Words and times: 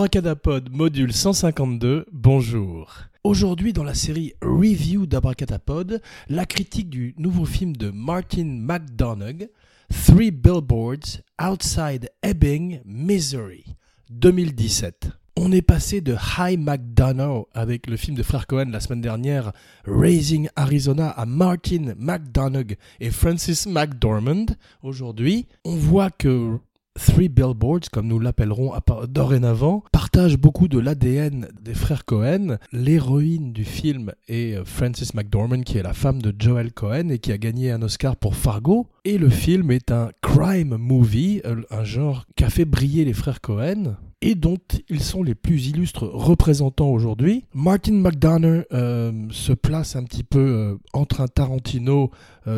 Abracadapod 0.00 0.70
module 0.72 1.12
152, 1.12 2.06
bonjour. 2.10 2.90
Aujourd'hui 3.22 3.74
dans 3.74 3.84
la 3.84 3.92
série 3.92 4.32
Review 4.40 5.04
d'Abracadapod, 5.04 6.00
la 6.30 6.46
critique 6.46 6.88
du 6.88 7.14
nouveau 7.18 7.44
film 7.44 7.76
de 7.76 7.90
Martin 7.90 8.46
McDonagh, 8.46 9.50
Three 9.90 10.30
Billboards 10.30 11.20
Outside 11.38 12.08
Ebbing, 12.22 12.80
Missouri, 12.86 13.76
2017. 14.08 15.10
On 15.36 15.52
est 15.52 15.60
passé 15.60 16.00
de 16.00 16.16
High 16.38 16.58
McDonough 16.58 17.48
avec 17.52 17.86
le 17.86 17.98
film 17.98 18.16
de 18.16 18.22
Frère 18.22 18.46
Cohen 18.46 18.70
la 18.70 18.80
semaine 18.80 19.02
dernière, 19.02 19.52
Raising 19.84 20.48
Arizona, 20.56 21.10
à 21.10 21.26
Martin 21.26 21.92
McDonagh 21.98 22.78
et 23.00 23.10
Francis 23.10 23.66
McDormand. 23.66 24.46
Aujourd'hui, 24.82 25.46
on 25.66 25.76
voit 25.76 26.08
que 26.08 26.58
Three 26.98 27.28
Billboards, 27.28 27.88
comme 27.92 28.08
nous 28.08 28.18
l'appellerons 28.18 28.72
dorénavant, 29.08 29.84
partage 29.92 30.36
beaucoup 30.36 30.68
de 30.68 30.78
l'ADN 30.78 31.48
des 31.60 31.74
frères 31.74 32.04
Cohen. 32.04 32.58
L'héroïne 32.72 33.52
du 33.52 33.64
film 33.64 34.12
est 34.28 34.56
euh, 34.56 34.64
Frances 34.64 35.14
McDormand, 35.14 35.62
qui 35.62 35.78
est 35.78 35.82
la 35.82 35.92
femme 35.92 36.20
de 36.20 36.34
Joel 36.36 36.72
Cohen 36.72 37.08
et 37.10 37.18
qui 37.18 37.30
a 37.30 37.38
gagné 37.38 37.70
un 37.70 37.82
Oscar 37.82 38.16
pour 38.16 38.34
Fargo. 38.34 38.88
Et 39.04 39.18
le 39.18 39.30
film 39.30 39.70
est 39.70 39.92
un 39.92 40.10
crime 40.20 40.76
movie, 40.76 41.40
euh, 41.44 41.62
un 41.70 41.84
genre 41.84 42.26
qui 42.36 42.44
a 42.44 42.50
fait 42.50 42.64
briller 42.64 43.04
les 43.04 43.14
frères 43.14 43.40
Cohen 43.40 43.96
et 44.20 44.34
dont 44.34 44.58
ils 44.88 45.00
sont 45.00 45.22
les 45.22 45.34
plus 45.34 45.68
illustres 45.68 46.04
représentants 46.04 46.90
aujourd'hui. 46.90 47.44
Martin 47.54 47.92
McDonough 47.92 48.64
euh, 48.72 49.12
se 49.30 49.52
place 49.52 49.94
un 49.96 50.02
petit 50.04 50.24
peu 50.24 50.78
entre 50.92 51.20
un 51.20 51.28
Tarantino 51.28 52.10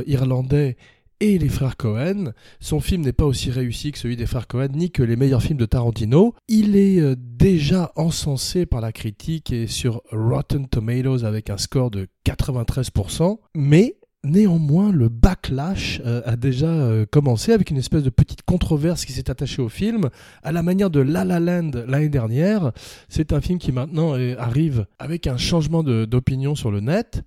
irlandais 0.07 0.77
et 1.23 1.39
les 1.39 1.49
frères 1.49 1.77
Cohen. 1.77 2.33
Son 2.59 2.81
film 2.81 3.03
n'est 3.03 3.13
pas 3.13 3.25
aussi 3.25 3.53
réussi 3.53 3.93
que 3.93 3.99
celui 3.99 4.17
des 4.17 4.27
frères 4.27 4.49
Cohen, 4.49 4.71
ni 4.75 4.91
que 4.91 5.05
les 5.05 5.15
meilleurs 5.15 5.41
films 5.43 5.59
de 5.59 5.67
Tarantino. 5.67 6.35
Il 6.49 6.75
est 6.75 6.99
euh, 6.99 7.15
déjà 7.17 7.93
encensé 7.95 8.67
par 8.67 8.81
la 8.81 8.91
critique 8.91 9.53
et 9.53 9.69
sur 9.69 10.03
Rotten 10.11 10.67
Tomatoes 10.67 11.25
avec 11.25 11.49
un 11.49 11.59
score 11.59 11.93
de 11.93 12.09
93%, 12.27 13.39
mais 13.55 13.95
Néanmoins, 14.25 14.93
le 14.93 15.09
backlash 15.09 16.01
euh, 16.07 16.23
a 16.25 16.37
déjà 16.37 16.69
euh, 16.69 17.07
commencé 17.11 17.53
avec 17.53 17.71
une 17.71 17.77
espèce 17.77 18.05
de 18.05 18.11
petite 18.11 18.43
controverse 18.43 19.05
qui 19.05 19.13
s'est 19.13 19.29
attachée 19.31 19.61
au 19.61 19.69
film, 19.69 20.11
à 20.45 20.53
la 20.53 20.63
manière 20.63 20.91
de 20.91 21.01
La 21.01 21.25
La 21.25 21.41
Land 21.41 21.73
l'année 21.89 22.09
dernière. 22.09 22.71
C'est 23.09 23.33
un 23.33 23.41
film 23.41 23.59
qui 23.59 23.73
maintenant 23.73 24.15
arrive 24.39 24.87
avec 25.01 25.27
un 25.27 25.37
changement 25.37 25.83
d'opinion 25.83 26.55
sur 26.55 26.71
le 26.71 26.79
net. 26.79 27.25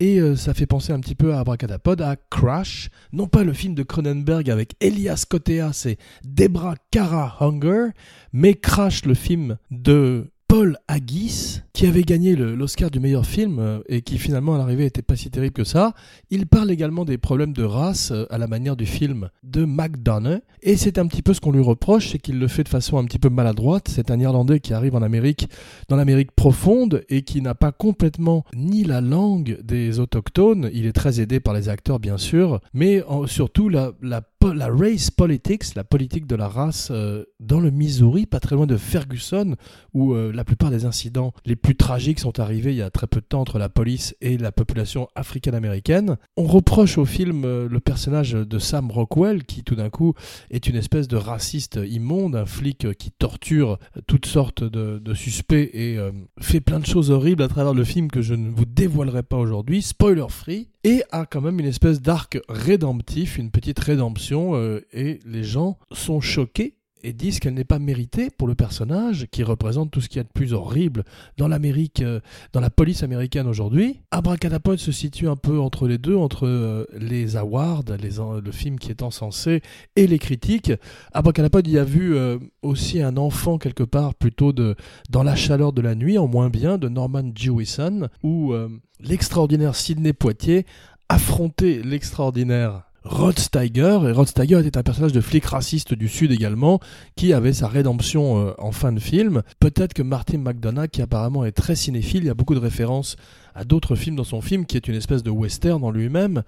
Et 0.00 0.20
euh, 0.20 0.36
ça 0.36 0.54
fait 0.54 0.66
penser 0.66 0.92
un 0.92 1.00
petit 1.00 1.16
peu 1.16 1.34
à 1.34 1.40
Abracadapod, 1.40 2.00
à 2.02 2.14
Crash, 2.14 2.88
non 3.12 3.26
pas 3.26 3.42
le 3.42 3.52
film 3.52 3.74
de 3.74 3.82
Cronenberg 3.82 4.48
avec 4.48 4.74
Elias 4.80 5.24
Koteas 5.28 5.86
et 5.86 5.98
Debra 6.24 6.76
Kara 6.92 7.36
Hunger, 7.40 7.88
mais 8.32 8.54
Crash, 8.54 9.04
le 9.04 9.14
film 9.14 9.58
de 9.72 10.30
Paul 10.48 10.78
Haggis, 10.88 11.60
qui 11.74 11.86
avait 11.86 12.04
gagné 12.04 12.34
l'Oscar 12.34 12.90
du 12.90 13.00
meilleur 13.00 13.26
film 13.26 13.58
euh, 13.58 13.80
et 13.86 14.00
qui 14.00 14.16
finalement 14.16 14.54
à 14.54 14.58
l'arrivée 14.58 14.84
n'était 14.84 15.02
pas 15.02 15.14
si 15.14 15.30
terrible 15.30 15.52
que 15.52 15.62
ça. 15.62 15.92
Il 16.30 16.46
parle 16.46 16.70
également 16.70 17.04
des 17.04 17.18
problèmes 17.18 17.52
de 17.52 17.62
race 17.62 18.12
euh, 18.12 18.24
à 18.30 18.38
la 18.38 18.46
manière 18.46 18.74
du 18.74 18.86
film 18.86 19.28
de 19.42 19.66
McDonough. 19.66 20.40
Et 20.62 20.78
c'est 20.78 20.96
un 20.96 21.06
petit 21.06 21.20
peu 21.20 21.34
ce 21.34 21.42
qu'on 21.42 21.52
lui 21.52 21.60
reproche, 21.60 22.12
c'est 22.12 22.18
qu'il 22.18 22.38
le 22.38 22.48
fait 22.48 22.64
de 22.64 22.70
façon 22.70 22.96
un 22.96 23.04
petit 23.04 23.18
peu 23.18 23.28
maladroite. 23.28 23.88
C'est 23.88 24.10
un 24.10 24.18
Irlandais 24.18 24.58
qui 24.58 24.72
arrive 24.72 24.96
en 24.96 25.02
Amérique, 25.02 25.50
dans 25.88 25.96
l'Amérique 25.96 26.32
profonde, 26.32 27.04
et 27.10 27.20
qui 27.20 27.42
n'a 27.42 27.54
pas 27.54 27.70
complètement 27.70 28.44
ni 28.56 28.84
la 28.84 29.02
langue 29.02 29.60
des 29.62 30.00
autochtones. 30.00 30.70
Il 30.72 30.86
est 30.86 30.92
très 30.92 31.20
aidé 31.20 31.40
par 31.40 31.52
les 31.52 31.68
acteurs 31.68 32.00
bien 32.00 32.16
sûr, 32.16 32.60
mais 32.72 33.04
surtout 33.26 33.68
la, 33.68 33.92
la 34.00 34.22
la 34.46 34.68
race 34.68 35.10
politics, 35.10 35.74
la 35.74 35.84
politique 35.84 36.26
de 36.26 36.36
la 36.36 36.48
race 36.48 36.88
euh, 36.90 37.24
dans 37.40 37.60
le 37.60 37.70
Missouri, 37.70 38.26
pas 38.26 38.40
très 38.40 38.54
loin 38.54 38.66
de 38.66 38.76
Ferguson, 38.76 39.56
où 39.94 40.14
euh, 40.14 40.32
la 40.32 40.44
plupart 40.44 40.70
des 40.70 40.84
incidents 40.84 41.32
les 41.44 41.56
plus 41.56 41.76
tragiques 41.76 42.20
sont 42.20 42.38
arrivés 42.38 42.70
il 42.70 42.76
y 42.76 42.82
a 42.82 42.90
très 42.90 43.06
peu 43.06 43.20
de 43.20 43.26
temps 43.26 43.40
entre 43.40 43.58
la 43.58 43.68
police 43.68 44.14
et 44.20 44.38
la 44.38 44.52
population 44.52 45.08
africaine-américaine. 45.14 46.16
On 46.36 46.44
reproche 46.44 46.98
au 46.98 47.04
film 47.04 47.44
euh, 47.44 47.68
le 47.68 47.80
personnage 47.80 48.32
de 48.32 48.58
Sam 48.58 48.90
Rockwell, 48.90 49.44
qui 49.44 49.64
tout 49.64 49.74
d'un 49.74 49.90
coup 49.90 50.14
est 50.50 50.66
une 50.66 50.76
espèce 50.76 51.08
de 51.08 51.16
raciste 51.16 51.78
immonde, 51.88 52.36
un 52.36 52.46
flic 52.46 52.92
qui 52.94 53.10
torture 53.10 53.78
toutes 54.06 54.26
sortes 54.26 54.62
de, 54.62 54.98
de 54.98 55.14
suspects 55.14 55.70
et 55.72 55.98
fait 56.40 56.60
plein 56.60 56.78
de 56.78 56.86
choses 56.86 57.10
horribles 57.10 57.42
à 57.42 57.48
travers 57.48 57.74
le 57.74 57.84
film 57.84 58.10
que 58.10 58.22
je 58.22 58.34
ne 58.34 58.50
vous 58.50 58.64
dévoilerai 58.64 59.22
pas 59.22 59.36
aujourd'hui, 59.36 59.82
spoiler 59.82 60.26
free 60.28 60.68
et 60.84 61.02
a 61.10 61.26
quand 61.26 61.40
même 61.40 61.58
une 61.58 61.66
espèce 61.66 62.00
d'arc 62.00 62.40
rédemptif, 62.48 63.36
une 63.36 63.50
petite 63.50 63.78
rédemption, 63.78 64.27
euh, 64.32 64.80
et 64.92 65.20
les 65.26 65.44
gens 65.44 65.78
sont 65.92 66.20
choqués 66.20 66.74
et 67.04 67.12
disent 67.12 67.38
qu'elle 67.38 67.54
n'est 67.54 67.62
pas 67.62 67.78
méritée 67.78 68.28
pour 68.28 68.48
le 68.48 68.56
personnage 68.56 69.28
qui 69.30 69.44
représente 69.44 69.92
tout 69.92 70.00
ce 70.00 70.08
qu'il 70.08 70.16
y 70.16 70.20
a 70.20 70.24
de 70.24 70.32
plus 70.34 70.52
horrible 70.52 71.04
dans 71.36 71.46
l'Amérique, 71.46 72.02
euh, 72.02 72.18
dans 72.52 72.58
la 72.58 72.70
police 72.70 73.04
américaine 73.04 73.46
aujourd'hui. 73.46 74.00
Abracadapod 74.10 74.78
se 74.78 74.90
situe 74.90 75.28
un 75.28 75.36
peu 75.36 75.60
entre 75.60 75.86
les 75.86 75.98
deux, 75.98 76.16
entre 76.16 76.46
euh, 76.46 76.86
les 76.98 77.36
awards, 77.36 77.84
le 77.88 78.50
film 78.50 78.80
qui 78.80 78.90
est 78.90 79.02
encensé, 79.02 79.62
et 79.94 80.08
les 80.08 80.18
critiques. 80.18 80.72
Abracadapod 81.12 81.68
y 81.68 81.78
a 81.78 81.84
vu 81.84 82.16
aussi 82.62 83.00
un 83.00 83.16
enfant 83.16 83.58
quelque 83.58 83.84
part 83.84 84.16
plutôt 84.16 84.52
de 84.52 84.74
dans 85.08 85.22
la 85.22 85.36
chaleur 85.36 85.72
de 85.72 85.80
la 85.80 85.94
nuit, 85.94 86.18
en 86.18 86.26
moins 86.26 86.50
bien, 86.50 86.78
de 86.78 86.88
Norman 86.88 87.30
Jewison, 87.32 88.08
où 88.24 88.52
l'extraordinaire 89.00 89.76
Sidney 89.76 90.12
Poitier 90.12 90.66
affrontait 91.08 91.80
l'extraordinaire 91.84 92.87
Rod 93.04 93.38
Steiger, 93.38 94.00
et 94.08 94.12
Rod 94.12 94.26
Steiger 94.26 94.58
était 94.58 94.76
un 94.76 94.82
personnage 94.82 95.12
de 95.12 95.20
flic 95.20 95.44
raciste 95.44 95.94
du 95.94 96.08
Sud 96.08 96.32
également, 96.32 96.80
qui 97.16 97.32
avait 97.32 97.52
sa 97.52 97.68
rédemption 97.68 98.48
euh, 98.48 98.52
en 98.58 98.72
fin 98.72 98.92
de 98.92 98.98
film. 98.98 99.42
Peut-être 99.60 99.94
que 99.94 100.02
Martin 100.02 100.38
McDonough, 100.38 100.88
qui 100.88 101.00
apparemment 101.00 101.44
est 101.44 101.52
très 101.52 101.76
cinéphile, 101.76 102.24
il 102.24 102.26
y 102.26 102.30
a 102.30 102.34
beaucoup 102.34 102.54
de 102.56 102.60
références 102.60 103.16
à 103.54 103.64
d'autres 103.64 103.94
films 103.94 104.16
dans 104.16 104.24
son 104.24 104.40
film, 104.40 104.66
qui 104.66 104.76
est 104.76 104.88
une 104.88 104.96
espèce 104.96 105.22
de 105.22 105.30
western 105.30 105.82
en 105.84 105.90
lui-même, 105.90 106.42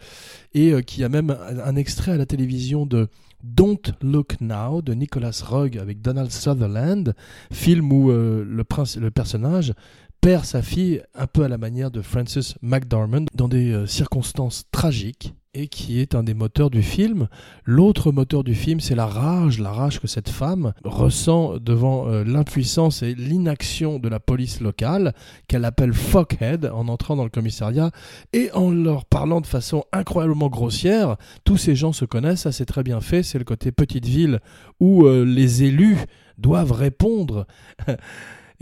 et 0.53 0.73
euh, 0.73 0.81
qui 0.83 1.05
a 1.05 1.09
même 1.09 1.37
un 1.65 1.77
extrait 1.77 2.13
à 2.13 2.17
la 2.17 2.27
télévision 2.27 2.85
de 2.85 3.09
Don't 3.45 3.81
Look 4.03 4.41
Now 4.41 4.83
de 4.83 4.93
Nicholas 4.93 5.43
Rugg 5.47 5.79
avec 5.79 6.03
Donald 6.03 6.33
Sutherland, 6.33 7.15
film 7.53 7.93
où 7.93 8.11
euh, 8.11 8.45
le, 8.45 8.65
le 9.01 9.11
personnage 9.11 9.73
perd 10.21 10.45
sa 10.45 10.63
fille 10.63 11.01
un 11.15 11.27
peu 11.27 11.45
à 11.45 11.49
la 11.49 11.59
manière 11.59 11.91
de 11.93 12.03
Francis 12.03 12.57
McDormand 12.61 13.27
dans 13.35 13.49
des 13.49 13.87
circonstances 13.87 14.65
tragiques 14.71 15.33
et 15.55 15.69
qui 15.69 16.01
est 16.01 16.15
un 16.15 16.23
des 16.23 16.35
moteurs 16.35 16.71
du 16.71 16.83
film. 16.83 17.29
L'autre 17.65 18.13
moteur 18.13 18.45
du 18.45 18.55
film, 18.55 18.81
c'est 18.81 18.95
la 18.95 19.07
rage, 19.07 19.59
la 19.59 19.73
rage 19.73 20.01
que 20.01 20.07
cette 20.07 20.29
femme 20.29 20.73
ressent 20.85 21.57
devant 21.59 22.09
euh, 22.09 22.23
l'impuissance 22.25 23.03
et 23.03 23.15
l'inaction 23.15 23.99
de 23.99 24.09
la 24.09 24.21
police 24.21 24.61
locale, 24.61 25.13
qu'elle 25.49 25.65
appelle 25.65 25.93
fuckhead 25.93 26.67
en 26.67 26.89
entrant 26.89 27.17
dans 27.17 27.25
le 27.25 27.31
commissariat 27.31 27.91
et 28.33 28.51
en 28.53 28.71
leur 28.71 29.05
parlant 29.05 29.41
de 29.41 29.47
façon 29.47 29.85
incroyablement 29.93 30.49
grossière. 30.49 31.17
Tous 31.45 31.57
ces 31.57 31.75
gens 31.75 31.93
se 31.93 32.05
connaissent, 32.05 32.43
ça 32.43 32.53
c'est 32.53 32.67
très 32.67 32.85
bien 32.85 33.01
fait, 33.01 33.23
c'est 33.23 33.39
le 33.39 33.45
côté 33.45 33.73
petite 33.73 34.07
ville 34.07 34.41
où 34.79 35.05
euh, 35.07 35.25
les 35.25 35.65
élus 35.65 35.99
doivent 36.39 36.73
répondre. 36.73 37.47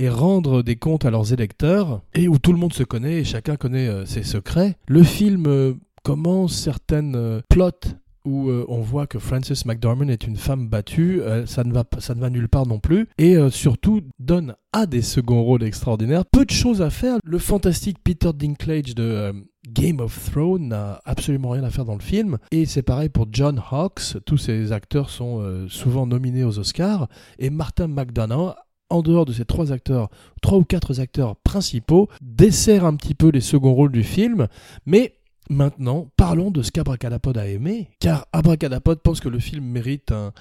et 0.01 0.09
rendre 0.09 0.63
des 0.63 0.77
comptes 0.77 1.05
à 1.05 1.11
leurs 1.11 1.33
électeurs, 1.33 2.03
et 2.15 2.29
où 2.29 2.39
tout 2.39 2.53
le 2.53 2.59
monde 2.59 2.73
se 2.73 2.85
connaît 2.85 3.15
et 3.15 3.25
chacun 3.25 3.57
connaît 3.57 3.89
euh, 3.89 4.07
ses 4.07 4.23
secrets. 4.23 4.77
Le 4.87 5.03
film 5.03 5.77
euh, 6.09 6.15
commence 6.15 6.55
certaines 6.55 7.17
euh, 7.17 7.41
plots 7.49 7.71
où 8.25 8.51
on 8.51 8.83
voit 8.83 9.07
que 9.07 9.19
Frances 9.19 9.65
McDormand 9.65 10.09
est 10.09 10.27
une 10.27 10.37
femme 10.37 10.69
battue, 10.69 11.23
ça, 11.47 11.65
ne 11.65 11.73
va, 11.73 11.85
ça 11.99 12.15
ne 12.15 12.21
va 12.21 12.29
nulle 12.29 12.49
part 12.49 12.67
non 12.67 12.79
plus, 12.79 13.09
et 13.17 13.39
surtout 13.49 14.03
donne 14.19 14.55
à 14.75 14.85
des 14.85 15.01
seconds 15.01 15.43
rôles 15.43 15.63
extraordinaires. 15.63 16.27
Peu 16.27 16.45
de 16.45 16.51
choses 16.51 16.83
à 16.83 16.91
faire. 16.91 17.17
Le 17.25 17.39
fantastique 17.39 17.97
Peter 18.05 18.33
Dinklage 18.35 18.95
de 18.95 19.33
Game 19.67 20.01
of 20.01 20.31
Thrones 20.31 20.69
n'a 20.69 21.01
absolument 21.07 21.51
rien 21.51 21.65
à 21.65 21.71
faire 21.71 21.87
dans 21.87 21.95
le 21.95 22.03
film, 22.03 22.37
et 22.51 22.67
c'est 22.67 22.83
pareil 22.83 23.09
pour 23.09 23.29
John 23.33 23.63
Hawkes, 23.71 24.19
tous 24.27 24.37
ces 24.37 24.73
acteurs 24.73 25.09
sont 25.09 25.67
souvent 25.71 26.07
nominés 26.07 26.45
aux 26.45 26.59
Oscars, 26.59 27.09
et 27.39 27.49
Martin 27.49 27.87
McDonough 27.87 28.57
en 28.91 29.03
dehors 29.03 29.25
de 29.25 29.33
ces 29.33 29.45
trois 29.45 29.73
acteurs, 29.73 30.09
trois 30.43 30.59
ou 30.59 30.65
quatre 30.65 31.01
acteurs 31.01 31.37
principaux, 31.37 32.09
dessert 32.21 32.85
un 32.85 32.95
petit 32.97 33.15
peu 33.15 33.31
les 33.31 33.41
seconds 33.41 33.75
rôles 33.75 33.93
du 33.93 34.03
film, 34.03 34.49
mais 34.87 35.18
maintenant, 35.49 36.11
parlons 36.17 36.51
de 36.51 36.63
ce 36.63 36.71
qu'Abracadapod 36.71 37.37
a 37.39 37.47
aimé, 37.47 37.91
car 38.01 38.27
Abracadapod 38.33 39.01
pense 39.01 39.21
que 39.21 39.29
le 39.29 39.39
film 39.39 39.65
mérite 39.65 40.13
un, 40.13 40.33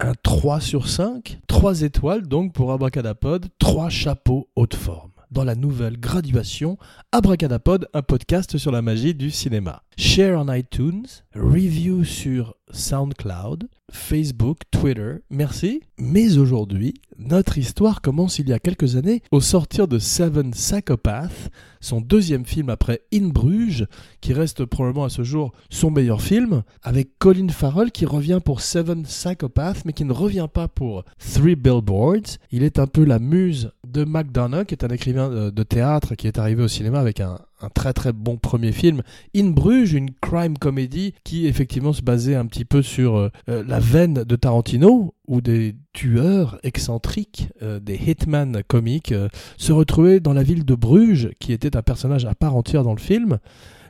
un 0.00 0.12
3 0.22 0.60
sur 0.60 0.88
5, 0.88 1.40
3 1.46 1.82
étoiles 1.82 2.26
donc 2.26 2.52
pour 2.52 2.72
Abracadapod, 2.72 3.46
3 3.58 3.88
chapeaux 3.88 4.48
haute 4.56 4.74
forme. 4.74 5.10
Dans 5.30 5.44
la 5.44 5.54
nouvelle 5.54 5.98
graduation 5.98 6.78
Abracadapod, 7.12 7.88
un 7.94 8.02
podcast 8.02 8.58
sur 8.58 8.72
la 8.72 8.82
magie 8.82 9.14
du 9.14 9.30
cinéma. 9.30 9.82
Share 9.96 10.38
en 10.38 10.52
iTunes, 10.52 11.06
review 11.34 12.04
sur 12.04 12.54
SoundCloud, 12.70 13.68
Facebook, 13.90 14.58
Twitter, 14.70 15.16
merci. 15.30 15.80
Mais 15.98 16.38
aujourd'hui, 16.38 16.94
notre 17.18 17.58
histoire 17.58 18.00
commence 18.00 18.38
il 18.38 18.48
y 18.48 18.52
a 18.52 18.58
quelques 18.58 18.96
années 18.96 19.22
au 19.32 19.40
sortir 19.40 19.88
de 19.88 19.98
Seven 19.98 20.52
Psychopaths, 20.52 21.50
son 21.80 22.00
deuxième 22.00 22.44
film 22.44 22.68
après 22.68 23.00
In 23.12 23.28
Bruges, 23.28 23.86
qui 24.20 24.32
reste 24.32 24.64
probablement 24.66 25.04
à 25.04 25.08
ce 25.08 25.22
jour 25.22 25.52
son 25.70 25.90
meilleur 25.90 26.20
film, 26.20 26.62
avec 26.82 27.18
Colin 27.18 27.48
Farrell 27.48 27.90
qui 27.90 28.06
revient 28.06 28.40
pour 28.44 28.60
Seven 28.60 29.02
Psychopaths, 29.04 29.84
mais 29.84 29.92
qui 29.92 30.04
ne 30.04 30.12
revient 30.12 30.48
pas 30.52 30.68
pour 30.68 31.04
Three 31.18 31.56
Billboards. 31.56 32.38
Il 32.52 32.62
est 32.62 32.78
un 32.78 32.86
peu 32.86 33.04
la 33.04 33.18
muse 33.18 33.72
de 33.98 34.04
McDonough, 34.04 34.64
qui 34.64 34.74
est 34.74 34.84
un 34.84 34.88
écrivain 34.88 35.30
euh, 35.30 35.50
de 35.50 35.62
théâtre 35.64 36.14
qui 36.14 36.28
est 36.28 36.38
arrivé 36.38 36.62
au 36.62 36.68
cinéma 36.68 37.00
avec 37.00 37.20
un, 37.20 37.38
très 37.74 37.92
très 37.92 38.12
bon 38.12 38.36
premier 38.36 38.70
film. 38.70 39.02
In 39.34 39.48
Bruges, 39.50 39.92
une 39.92 40.10
crime 40.12 40.56
comedy 40.56 41.14
qui 41.24 41.48
effectivement 41.48 41.92
se 41.92 42.02
basait 42.02 42.36
un 42.36 42.46
petit 42.46 42.64
peu 42.64 42.80
sur 42.82 43.16
euh, 43.16 43.30
euh, 43.48 43.64
la 43.66 43.80
veine 43.80 44.14
de 44.14 44.36
Tarantino, 44.36 45.14
où 45.26 45.40
des 45.40 45.74
tueurs 45.92 46.58
excentriques, 46.62 47.48
des 47.60 47.96
hitman 47.96 48.62
comiques, 48.66 49.12
se 49.58 49.72
retrouvaient 49.72 50.20
dans 50.20 50.32
la 50.32 50.42
ville 50.42 50.64
de 50.64 50.74
Bruges, 50.74 51.30
qui 51.38 51.52
était 51.52 51.76
un 51.76 51.82
personnage 51.82 52.24
à 52.24 52.34
part 52.34 52.56
entière 52.56 52.82
dans 52.82 52.94
le 52.94 53.00
film. 53.00 53.38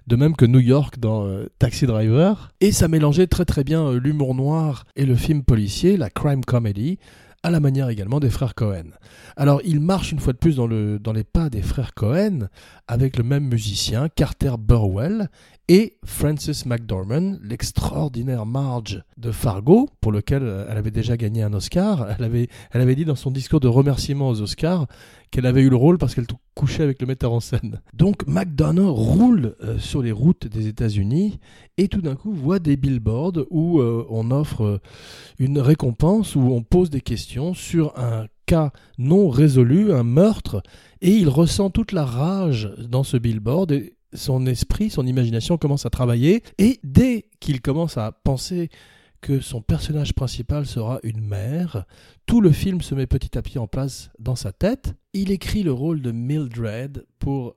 De 0.08 0.16
même 0.16 0.34
que 0.34 0.46
New 0.46 0.58
York 0.58 0.98
dans 0.98 1.28
Taxi 1.60 1.86
Driver. 1.86 2.50
Et 2.60 2.72
ça 2.72 2.88
mélangeait 2.88 3.28
très 3.28 3.44
très 3.44 3.62
bien 3.62 3.92
l'humour 3.92 4.34
noir 4.34 4.84
et 4.96 5.04
le 5.04 5.14
film 5.14 5.44
policier, 5.44 5.96
la 5.96 6.10
crime 6.10 6.44
comedy, 6.44 6.98
à 7.42 7.50
la 7.50 7.60
manière 7.60 7.88
également 7.88 8.20
des 8.20 8.30
frères 8.30 8.54
Cohen. 8.54 8.90
Alors 9.36 9.60
il 9.64 9.80
marche 9.80 10.12
une 10.12 10.20
fois 10.20 10.32
de 10.32 10.38
plus 10.38 10.56
dans, 10.56 10.68
dans 10.68 11.12
les 11.12 11.24
pas 11.24 11.50
des 11.50 11.62
frères 11.62 11.94
Cohen 11.94 12.48
avec 12.86 13.16
le 13.16 13.22
même 13.22 13.48
musicien, 13.48 14.08
Carter 14.08 14.54
Burwell, 14.58 15.28
et 15.68 15.98
Frances 16.04 16.64
McDormand, 16.64 17.38
l'extraordinaire 17.42 18.46
Marge 18.46 19.02
de 19.18 19.30
Fargo, 19.30 19.88
pour 20.00 20.12
lequel 20.12 20.42
elle 20.68 20.78
avait 20.78 20.90
déjà 20.90 21.16
gagné 21.16 21.42
un 21.42 21.52
Oscar. 21.52 22.06
Elle 22.18 22.24
avait, 22.24 22.48
elle 22.70 22.80
avait 22.80 22.94
dit 22.94 23.04
dans 23.04 23.16
son 23.16 23.30
discours 23.30 23.60
de 23.60 23.68
remerciement 23.68 24.28
aux 24.28 24.40
Oscars 24.40 24.86
qu'elle 25.30 25.46
avait 25.46 25.62
eu 25.62 25.68
le 25.68 25.76
rôle 25.76 25.98
parce 25.98 26.14
qu'elle 26.14 26.26
couchait 26.54 26.82
avec 26.82 27.00
le 27.00 27.06
metteur 27.06 27.32
en 27.32 27.40
scène. 27.40 27.80
Donc 27.94 28.26
McDonough 28.26 28.94
roule 28.94 29.56
euh, 29.62 29.78
sur 29.78 30.02
les 30.02 30.12
routes 30.12 30.46
des 30.46 30.66
États-Unis 30.66 31.38
et 31.76 31.88
tout 31.88 32.00
d'un 32.00 32.16
coup 32.16 32.32
voit 32.32 32.58
des 32.58 32.76
billboards 32.76 33.44
où 33.50 33.80
euh, 33.80 34.06
on 34.10 34.30
offre 34.30 34.62
euh, 34.62 34.80
une 35.38 35.58
récompense, 35.58 36.34
où 36.34 36.40
on 36.40 36.62
pose 36.62 36.90
des 36.90 37.00
questions 37.00 37.54
sur 37.54 37.98
un 37.98 38.26
cas 38.46 38.72
non 38.96 39.28
résolu, 39.28 39.92
un 39.92 40.04
meurtre, 40.04 40.62
et 41.02 41.10
il 41.10 41.28
ressent 41.28 41.68
toute 41.68 41.92
la 41.92 42.06
rage 42.06 42.70
dans 42.88 43.02
ce 43.02 43.18
billboard 43.18 43.72
son 44.12 44.46
esprit, 44.46 44.90
son 44.90 45.06
imagination 45.06 45.58
commence 45.58 45.86
à 45.86 45.90
travailler 45.90 46.42
et 46.58 46.80
dès 46.82 47.26
qu'il 47.40 47.60
commence 47.60 47.96
à 47.98 48.12
penser 48.12 48.70
que 49.20 49.40
son 49.40 49.60
personnage 49.60 50.14
principal 50.14 50.66
sera 50.66 51.00
une 51.02 51.20
mère, 51.20 51.84
tout 52.26 52.40
le 52.40 52.52
film 52.52 52.80
se 52.80 52.94
met 52.94 53.06
petit 53.06 53.36
à 53.36 53.42
petit 53.42 53.58
en 53.58 53.66
place 53.66 54.10
dans 54.18 54.36
sa 54.36 54.52
tête. 54.52 54.94
Il 55.12 55.30
écrit 55.30 55.62
le 55.62 55.72
rôle 55.72 56.02
de 56.02 56.12
Mildred 56.12 57.04
pour 57.18 57.56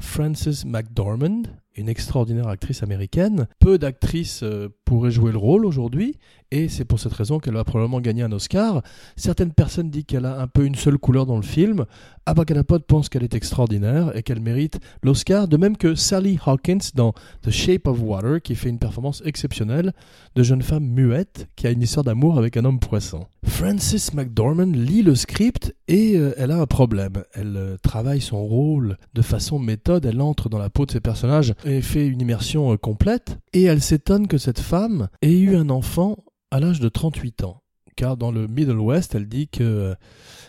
Frances 0.00 0.64
McDormand, 0.64 1.42
une 1.76 1.88
extraordinaire 1.88 2.48
actrice 2.48 2.82
américaine. 2.82 3.46
Peu 3.58 3.78
d'actrices 3.78 4.42
euh, 4.42 4.68
pourraient 4.84 5.10
jouer 5.10 5.32
le 5.32 5.38
rôle 5.38 5.64
aujourd'hui, 5.64 6.16
et 6.50 6.68
c'est 6.68 6.84
pour 6.84 6.98
cette 6.98 7.12
raison 7.12 7.38
qu'elle 7.38 7.54
va 7.54 7.64
probablement 7.64 8.00
gagner 8.00 8.22
un 8.22 8.32
Oscar. 8.32 8.82
Certaines 9.16 9.52
personnes 9.52 9.90
disent 9.90 10.04
qu'elle 10.04 10.26
a 10.26 10.40
un 10.40 10.46
peu 10.46 10.64
une 10.64 10.74
seule 10.74 10.98
couleur 10.98 11.26
dans 11.26 11.36
le 11.36 11.42
film. 11.42 11.86
Abracadapod 12.26 12.84
pense 12.84 13.08
qu'elle 13.08 13.22
est 13.22 13.34
extraordinaire 13.34 14.16
et 14.16 14.22
qu'elle 14.22 14.40
mérite 14.40 14.80
l'Oscar, 15.02 15.46
de 15.46 15.56
même 15.56 15.76
que 15.76 15.94
Sally 15.94 16.38
Hawkins 16.44 16.90
dans 16.94 17.12
The 17.42 17.50
Shape 17.50 17.86
of 17.86 18.00
Water, 18.00 18.40
qui 18.40 18.54
fait 18.54 18.70
une 18.70 18.78
performance 18.78 19.22
exceptionnelle 19.26 19.92
de 20.34 20.42
jeune 20.42 20.62
femme 20.62 20.86
muette 20.86 21.48
qui 21.56 21.66
a 21.66 21.70
une 21.70 21.82
histoire 21.82 22.04
d'amour 22.04 22.38
avec 22.38 22.56
un 22.56 22.64
homme 22.64 22.80
poisson. 22.80 23.26
Frances 23.44 24.14
McDormand 24.14 24.72
lit 24.72 25.02
le 25.02 25.14
script 25.14 25.74
et 25.86 26.16
euh, 26.16 26.32
elle 26.38 26.50
a 26.50 26.60
un 26.60 26.66
problème. 26.66 27.24
Elle 27.34 27.56
euh, 27.56 27.76
travaille 27.82 28.22
son 28.22 28.42
rôle 28.42 28.96
de 29.12 29.22
façon 29.22 29.58
méthode, 29.58 30.06
elle 30.06 30.20
entre 30.22 30.48
dans 30.48 30.58
la 30.58 30.70
peau 30.70 30.86
de 30.86 30.92
ses 30.92 31.00
personnages 31.00 31.54
et 31.64 31.82
fait 31.82 32.06
une 32.06 32.22
immersion 32.22 32.72
euh, 32.72 32.76
complète, 32.76 33.38
et 33.52 33.64
elle 33.64 33.82
s'étonne 33.82 34.28
que 34.28 34.38
cette 34.38 34.60
femme 34.60 35.08
ait 35.20 35.38
eu 35.38 35.56
un 35.56 35.68
enfant 35.68 36.16
à 36.50 36.58
l'âge 36.58 36.80
de 36.80 36.88
38 36.88 37.44
ans. 37.44 37.60
Car 37.96 38.16
dans 38.16 38.32
le 38.32 38.48
Middle 38.48 38.78
West, 38.78 39.14
elle 39.14 39.28
dit 39.28 39.46
que 39.46 39.94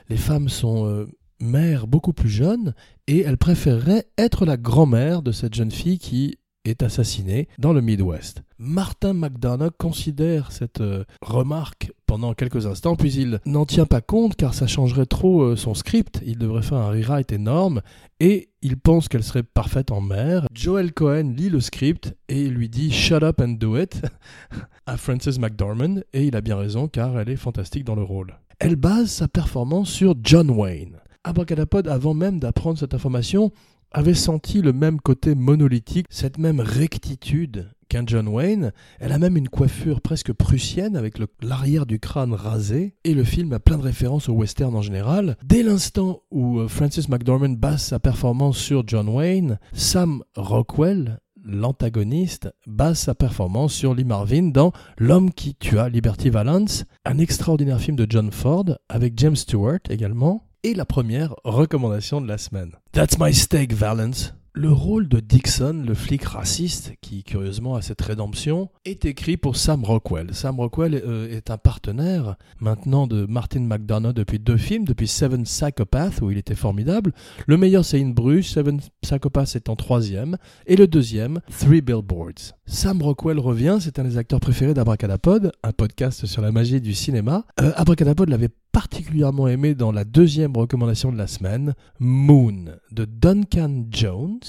les 0.10 0.18
femmes 0.18 0.50
sont 0.50 1.06
mères 1.40 1.88
beaucoup 1.88 2.14
plus 2.14 2.30
jeunes, 2.30 2.74
et 3.08 3.22
elle 3.22 3.38
préférerait 3.38 4.06
être 4.18 4.46
la 4.46 4.58
grand-mère 4.58 5.22
de 5.22 5.32
cette 5.32 5.54
jeune 5.54 5.72
fille 5.72 6.00
qui 6.00 6.38
est 6.66 6.84
assassiné 6.84 7.48
dans 7.60 7.74
le 7.74 7.82
Midwest. 7.82 8.44
Martin 8.58 9.14
McDonough 9.14 9.72
considère 9.78 10.52
cette 10.52 10.82
euh, 10.82 11.04
remarque 11.22 11.92
pendant 12.06 12.34
quelques 12.34 12.66
instants, 12.66 12.96
puis 12.96 13.14
il 13.14 13.40
n'en 13.46 13.66
tient 13.66 13.86
pas 13.86 14.02
compte 14.02 14.36
car 14.36 14.54
ça 14.54 14.68
changerait 14.68 15.06
trop 15.06 15.42
euh, 15.42 15.56
son 15.56 15.74
script. 15.74 16.22
Il 16.26 16.38
devrait 16.38 16.62
faire 16.62 16.78
un 16.78 16.90
rewrite 16.90 17.32
énorme 17.32 17.82
et 18.20 18.50
il 18.62 18.78
pense 18.78 19.08
qu'elle 19.08 19.24
serait 19.24 19.44
parfaite 19.44 19.92
en 19.92 20.02
mère. 20.02 20.48
Joel 20.54 20.94
Cohen 20.94 21.34
lit 21.36 21.50
le 21.50 21.60
script 21.60 22.16
et 22.30 22.48
lui 22.48 22.70
dit 22.70 22.92
Shut 22.92 23.24
up 23.24 23.42
and 23.42 23.58
do 23.60 23.78
it 23.78 24.02
à 24.86 24.98
Frances 24.98 25.40
McDormand 25.40 26.02
et 26.14 26.26
il 26.26 26.36
a 26.36 26.42
bien 26.42 26.58
raison 26.58 26.88
car 26.88 27.20
elle 27.20 27.30
est 27.30 27.36
fantastique 27.36 27.84
dans 27.84 27.96
le 27.96 28.04
rôle. 28.04 28.38
Elle 28.60 28.78
base 28.78 29.12
sa 29.12 29.28
performance 29.28 29.90
sur 29.90 30.16
John 30.24 30.50
Wayne. 30.50 30.98
Abracadapod, 31.26 31.88
avant 31.88 32.14
même 32.14 32.40
d'apprendre 32.40 32.78
cette 32.78 32.94
information, 32.94 33.52
avait 33.92 34.14
senti 34.14 34.62
le 34.62 34.74
même 34.74 35.02
côté 35.02 35.34
monolithique, 35.34 36.06
cette 36.12 36.38
même 36.38 36.60
rectitude 36.60 37.72
qu'un 37.90 38.04
John 38.06 38.28
Wayne. 38.28 38.72
Elle 39.00 39.12
a 39.12 39.18
même 39.18 39.36
une 39.36 39.50
coiffure 39.50 40.02
presque 40.02 40.34
prussienne 40.34 40.96
avec 40.96 41.16
l'arrière 41.42 41.88
du 41.88 42.00
crâne 42.00 42.34
rasé. 42.34 42.94
Et 43.04 43.16
le 43.16 43.24
film 43.24 43.54
a 43.54 43.60
plein 43.60 43.78
de 43.78 43.84
références 43.84 44.30
au 44.30 44.34
western 44.34 44.76
en 44.76 44.84
général. 44.84 45.36
Dès 45.44 45.64
l'instant 45.64 46.22
où 46.30 46.60
euh, 46.60 46.68
Francis 46.68 47.10
McDormand 47.10 47.56
base 47.58 47.82
sa 47.82 48.00
performance 48.00 48.58
sur 48.58 48.84
John 48.86 49.10
Wayne, 49.10 49.58
Sam 49.74 50.24
Rockwell, 50.36 51.20
l'antagoniste, 51.44 52.50
base 52.68 53.00
sa 53.00 53.16
performance 53.16 53.74
sur 53.74 53.96
Lee 53.96 54.04
Marvin 54.04 54.50
dans 54.50 54.74
L'homme 55.00 55.32
qui 55.32 55.56
tua 55.56 55.90
Liberty 55.90 56.30
Valance, 56.30 56.86
un 57.04 57.18
extraordinaire 57.18 57.80
film 57.80 57.96
de 57.98 58.06
John 58.08 58.32
Ford 58.32 58.66
avec 58.90 59.18
James 59.18 59.36
Stewart 59.36 59.80
également 59.90 60.45
et 60.66 60.74
la 60.74 60.86
première 60.86 61.36
recommandation 61.44 62.22
de 62.22 62.28
la 62.28 62.40
semaine. 62.40 62.72
That's 62.92 63.20
my 63.20 63.32
steak, 63.32 63.72
Valence. 63.72 64.34
Le 64.58 64.72
rôle 64.72 65.10
de 65.10 65.20
Dixon, 65.20 65.84
le 65.86 65.94
flic 65.94 66.24
raciste, 66.24 66.94
qui 67.02 67.24
curieusement 67.24 67.76
a 67.76 67.82
cette 67.82 68.02
rédemption, 68.02 68.70
est 68.86 69.04
écrit 69.04 69.36
pour 69.36 69.58
Sam 69.58 69.84
Rockwell. 69.84 70.34
Sam 70.34 70.62
Rockwell 70.62 70.96
euh, 71.06 71.30
est 71.30 71.52
un 71.52 71.58
partenaire 71.58 72.38
maintenant 72.62 73.06
de 73.06 73.26
Martin 73.26 73.60
McDonough 73.60 74.14
depuis 74.14 74.40
deux 74.40 74.56
films, 74.56 74.86
depuis 74.86 75.10
Seven 75.10 75.44
Psychopaths 75.44 76.22
où 76.22 76.32
il 76.32 76.38
était 76.38 76.56
formidable. 76.56 77.12
Le 77.48 77.58
meilleur 77.58 77.84
c'est 77.84 78.02
In 78.02 78.12
Bruges, 78.12 78.48
Seven 78.48 78.80
Psychopaths 79.02 79.58
est 79.58 79.68
en 79.68 79.76
troisième, 79.76 80.38
et 80.68 80.78
le 80.78 80.88
deuxième, 80.88 81.42
Three 81.60 81.82
Billboards. 81.82 82.56
Sam 82.66 83.02
Rockwell 83.02 83.40
revient, 83.40 83.80
c'est 83.82 84.00
un 84.00 84.06
des 84.06 84.18
acteurs 84.18 84.40
préférés 84.40 84.74
d'Abracadapod, 84.74 85.52
un 85.64 85.72
podcast 85.74 86.26
sur 86.26 86.42
la 86.42 86.54
magie 86.54 86.80
du 86.80 86.94
cinéma. 86.94 87.46
Euh, 87.60 87.74
Abracadapod 87.76 88.30
l'avait 88.30 88.50
particulièrement 88.76 89.48
aimé 89.48 89.74
dans 89.74 89.94
la 89.94 90.04
deuxième 90.04 90.58
recommandation 90.58 91.10
de 91.10 91.18
la 91.18 91.28
semaine, 91.28 91.76
Moon, 91.98 92.66
de 92.92 93.06
Duncan 93.06 93.86
Jones. 93.90 94.42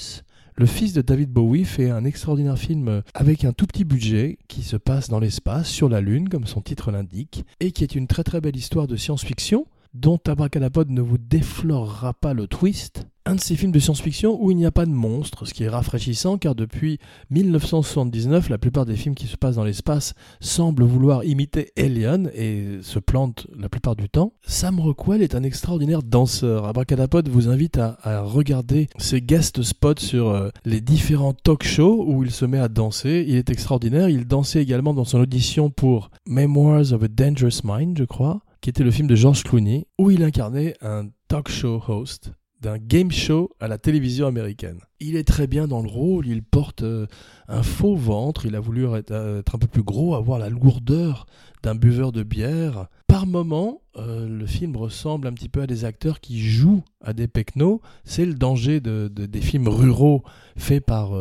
Le 0.57 0.65
fils 0.65 0.91
de 0.91 1.01
David 1.01 1.31
Bowie 1.31 1.63
fait 1.63 1.89
un 1.91 2.03
extraordinaire 2.03 2.57
film 2.57 3.03
avec 3.13 3.45
un 3.45 3.53
tout 3.53 3.65
petit 3.65 3.85
budget 3.85 4.37
qui 4.49 4.63
se 4.63 4.75
passe 4.75 5.07
dans 5.07 5.21
l'espace, 5.21 5.69
sur 5.69 5.87
la 5.87 6.01
Lune, 6.01 6.27
comme 6.27 6.45
son 6.45 6.59
titre 6.59 6.91
l'indique, 6.91 7.45
et 7.61 7.71
qui 7.71 7.85
est 7.85 7.95
une 7.95 8.07
très 8.07 8.25
très 8.25 8.41
belle 8.41 8.57
histoire 8.57 8.85
de 8.85 8.97
science-fiction 8.97 9.65
dont 9.93 10.19
Abracadapod 10.27 10.89
ne 10.89 10.99
vous 10.99 11.17
déflorera 11.17 12.13
pas 12.13 12.33
le 12.33 12.47
twist, 12.47 13.07
un 13.27 13.35
de 13.35 13.41
ces 13.41 13.55
films 13.55 13.73
de 13.73 13.79
science-fiction 13.79 14.41
où 14.41 14.51
il 14.51 14.57
n'y 14.57 14.65
a 14.65 14.71
pas 14.71 14.85
de 14.85 14.91
monstres, 14.91 15.45
ce 15.45 15.53
qui 15.53 15.63
est 15.63 15.69
rafraîchissant 15.69 16.37
car 16.37 16.55
depuis 16.55 16.97
1979, 17.29 18.49
la 18.49 18.57
plupart 18.57 18.85
des 18.85 18.95
films 18.95 19.15
qui 19.15 19.27
se 19.27 19.35
passent 19.35 19.55
dans 19.55 19.65
l'espace 19.65 20.13
semblent 20.39 20.85
vouloir 20.85 21.25
imiter 21.25 21.71
Alien 21.77 22.31
et 22.33 22.79
se 22.81 22.99
plantent 22.99 23.47
la 23.57 23.67
plupart 23.67 23.97
du 23.97 24.09
temps. 24.09 24.33
Sam 24.43 24.79
Rockwell 24.79 25.21
est 25.21 25.35
un 25.35 25.43
extraordinaire 25.43 26.03
danseur. 26.03 26.65
Abracadapod 26.65 27.27
vous 27.27 27.49
invite 27.49 27.77
à, 27.77 27.97
regarder 28.21 28.87
ses 28.97 29.21
guest 29.21 29.61
spots 29.61 29.99
sur 29.99 30.29
euh, 30.29 30.49
les 30.65 30.81
différents 30.81 31.33
talk 31.33 31.63
shows 31.63 32.05
où 32.07 32.23
il 32.23 32.31
se 32.31 32.45
met 32.45 32.59
à 32.59 32.69
danser. 32.69 33.25
Il 33.27 33.35
est 33.35 33.49
extraordinaire. 33.49 34.09
Il 34.09 34.25
dansait 34.25 34.61
également 34.61 34.93
dans 34.93 35.05
son 35.05 35.19
audition 35.19 35.69
pour 35.69 36.09
Memoirs 36.25 36.93
of 36.93 37.03
a 37.03 37.07
Dangerous 37.07 37.61
Mind, 37.63 37.97
je 37.97 38.05
crois 38.05 38.41
qui 38.61 38.71
était 38.71 38.83
le 38.83 38.91
film 38.91 39.07
de 39.07 39.15
George 39.15 39.43
Clooney, 39.43 39.87
où 39.97 40.11
il 40.11 40.23
incarnait 40.23 40.75
un 40.81 41.07
talk 41.27 41.47
show 41.47 41.81
host 41.87 42.31
d'un 42.61 42.77
game 42.77 43.11
show 43.11 43.51
à 43.59 43.67
la 43.67 43.77
télévision 43.77 44.25
américaine. 44.27 44.79
Il 44.99 45.15
est 45.15 45.27
très 45.27 45.45
bien 45.47 45.67
dans 45.67 45.81
le 45.81 45.87
rôle, 45.87 46.25
il 46.27 46.41
porte 46.41 46.81
euh, 46.81 47.05
un 47.47 47.61
faux 47.61 47.95
ventre, 47.95 48.45
il 48.45 48.55
a 48.55 48.59
voulu 48.59 48.85
être, 48.95 49.11
euh, 49.11 49.39
être 49.41 49.55
un 49.55 49.59
peu 49.59 49.67
plus 49.67 49.83
gros, 49.83 50.15
avoir 50.15 50.39
la 50.39 50.49
lourdeur 50.49 51.27
d'un 51.61 51.75
buveur 51.75 52.11
de 52.11 52.23
bière. 52.23 52.87
Par 53.07 53.27
moments, 53.27 53.81
euh, 53.97 54.27
le 54.27 54.45
film 54.47 54.75
ressemble 54.75 55.27
un 55.27 55.33
petit 55.33 55.49
peu 55.49 55.61
à 55.61 55.67
des 55.67 55.85
acteurs 55.85 56.19
qui 56.19 56.39
jouent 56.39 56.83
à 57.01 57.13
des 57.13 57.27
pecnos. 57.27 57.79
C'est 58.05 58.25
le 58.25 58.33
danger 58.33 58.79
de, 58.79 59.11
de- 59.13 59.27
des 59.27 59.41
films 59.41 59.67
ruraux 59.67 60.23
faits 60.55 60.83
par 60.85 61.11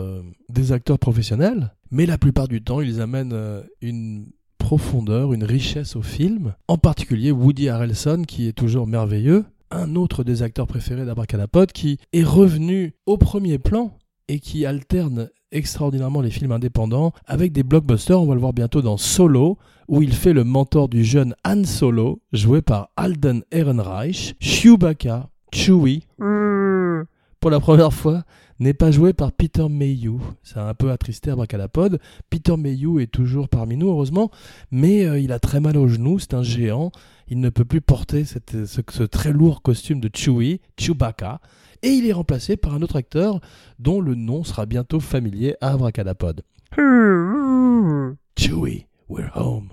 des 0.48 0.72
acteurs 0.72 0.98
professionnels. 0.98 1.74
Mais 1.90 2.06
la 2.06 2.18
plupart 2.18 2.48
du 2.48 2.62
temps, 2.62 2.80
ils 2.80 3.00
amènent 3.00 3.36
une 3.82 4.26
profondeur, 4.58 5.32
une 5.32 5.44
richesse 5.44 5.94
au 5.96 6.02
film. 6.02 6.54
En 6.66 6.78
particulier 6.78 7.30
Woody 7.30 7.68
Harrelson, 7.68 8.22
qui 8.26 8.48
est 8.48 8.52
toujours 8.52 8.86
merveilleux. 8.86 9.44
Un 9.70 9.96
autre 9.96 10.22
des 10.22 10.42
acteurs 10.42 10.66
préférés 10.66 11.04
d'Abracadapod, 11.04 11.72
qui 11.72 11.98
est 12.12 12.22
revenu 12.22 12.94
au 13.04 13.18
premier 13.18 13.58
plan 13.58 13.98
et 14.28 14.38
qui 14.38 14.64
alterne 14.64 15.28
extraordinairement 15.50 16.20
les 16.20 16.30
films 16.30 16.52
indépendants 16.52 17.12
avec 17.26 17.52
des 17.52 17.62
blockbusters. 17.62 18.20
On 18.20 18.26
va 18.26 18.34
le 18.34 18.40
voir 18.40 18.52
bientôt 18.52 18.82
dans 18.82 18.96
Solo, 18.96 19.58
où 19.88 20.02
il 20.02 20.12
fait 20.12 20.32
le 20.32 20.44
mentor 20.44 20.88
du 20.88 21.04
jeune 21.04 21.34
Han 21.44 21.64
Solo, 21.64 22.20
joué 22.32 22.62
par 22.62 22.90
Alden 22.96 23.42
Ehrenreich. 23.50 24.36
Chewbacca, 24.40 25.30
Chewie, 25.52 26.06
pour 27.40 27.50
la 27.50 27.60
première 27.60 27.92
fois, 27.92 28.22
n'est 28.58 28.74
pas 28.74 28.90
joué 28.90 29.12
par 29.12 29.32
Peter 29.32 29.66
Mayhew. 29.68 30.18
Ça 30.42 30.66
a 30.66 30.70
un 30.70 30.74
peu 30.74 30.90
attristé 30.90 31.30
Abracadapod. 31.30 31.98
Peter 32.30 32.56
Mayhew 32.56 33.00
est 33.00 33.10
toujours 33.12 33.48
parmi 33.48 33.76
nous, 33.76 33.88
heureusement, 33.88 34.30
mais 34.70 35.04
euh, 35.06 35.18
il 35.18 35.32
a 35.32 35.38
très 35.38 35.60
mal 35.60 35.76
au 35.76 35.88
genou, 35.88 36.18
c'est 36.18 36.34
un 36.34 36.42
géant. 36.42 36.90
Il 37.28 37.40
ne 37.40 37.50
peut 37.50 37.64
plus 37.64 37.80
porter 37.80 38.24
cette- 38.24 38.66
ce, 38.66 38.80
ce 38.88 39.02
très 39.02 39.32
lourd 39.32 39.62
costume 39.62 40.00
de 40.00 40.08
Chewie, 40.14 40.60
Chewbacca, 40.78 41.40
et 41.82 41.88
il 41.88 42.06
est 42.08 42.12
remplacé 42.12 42.56
par 42.56 42.74
un 42.74 42.82
autre 42.82 42.96
acteur 42.96 43.40
dont 43.78 44.00
le 44.00 44.14
nom 44.14 44.44
sera 44.44 44.64
bientôt 44.66 45.00
familier 45.00 45.56
à 45.60 45.72
Abracadapod. 45.72 46.42
Chewie, 48.38 48.86
we're 49.08 49.30
home. 49.34 49.70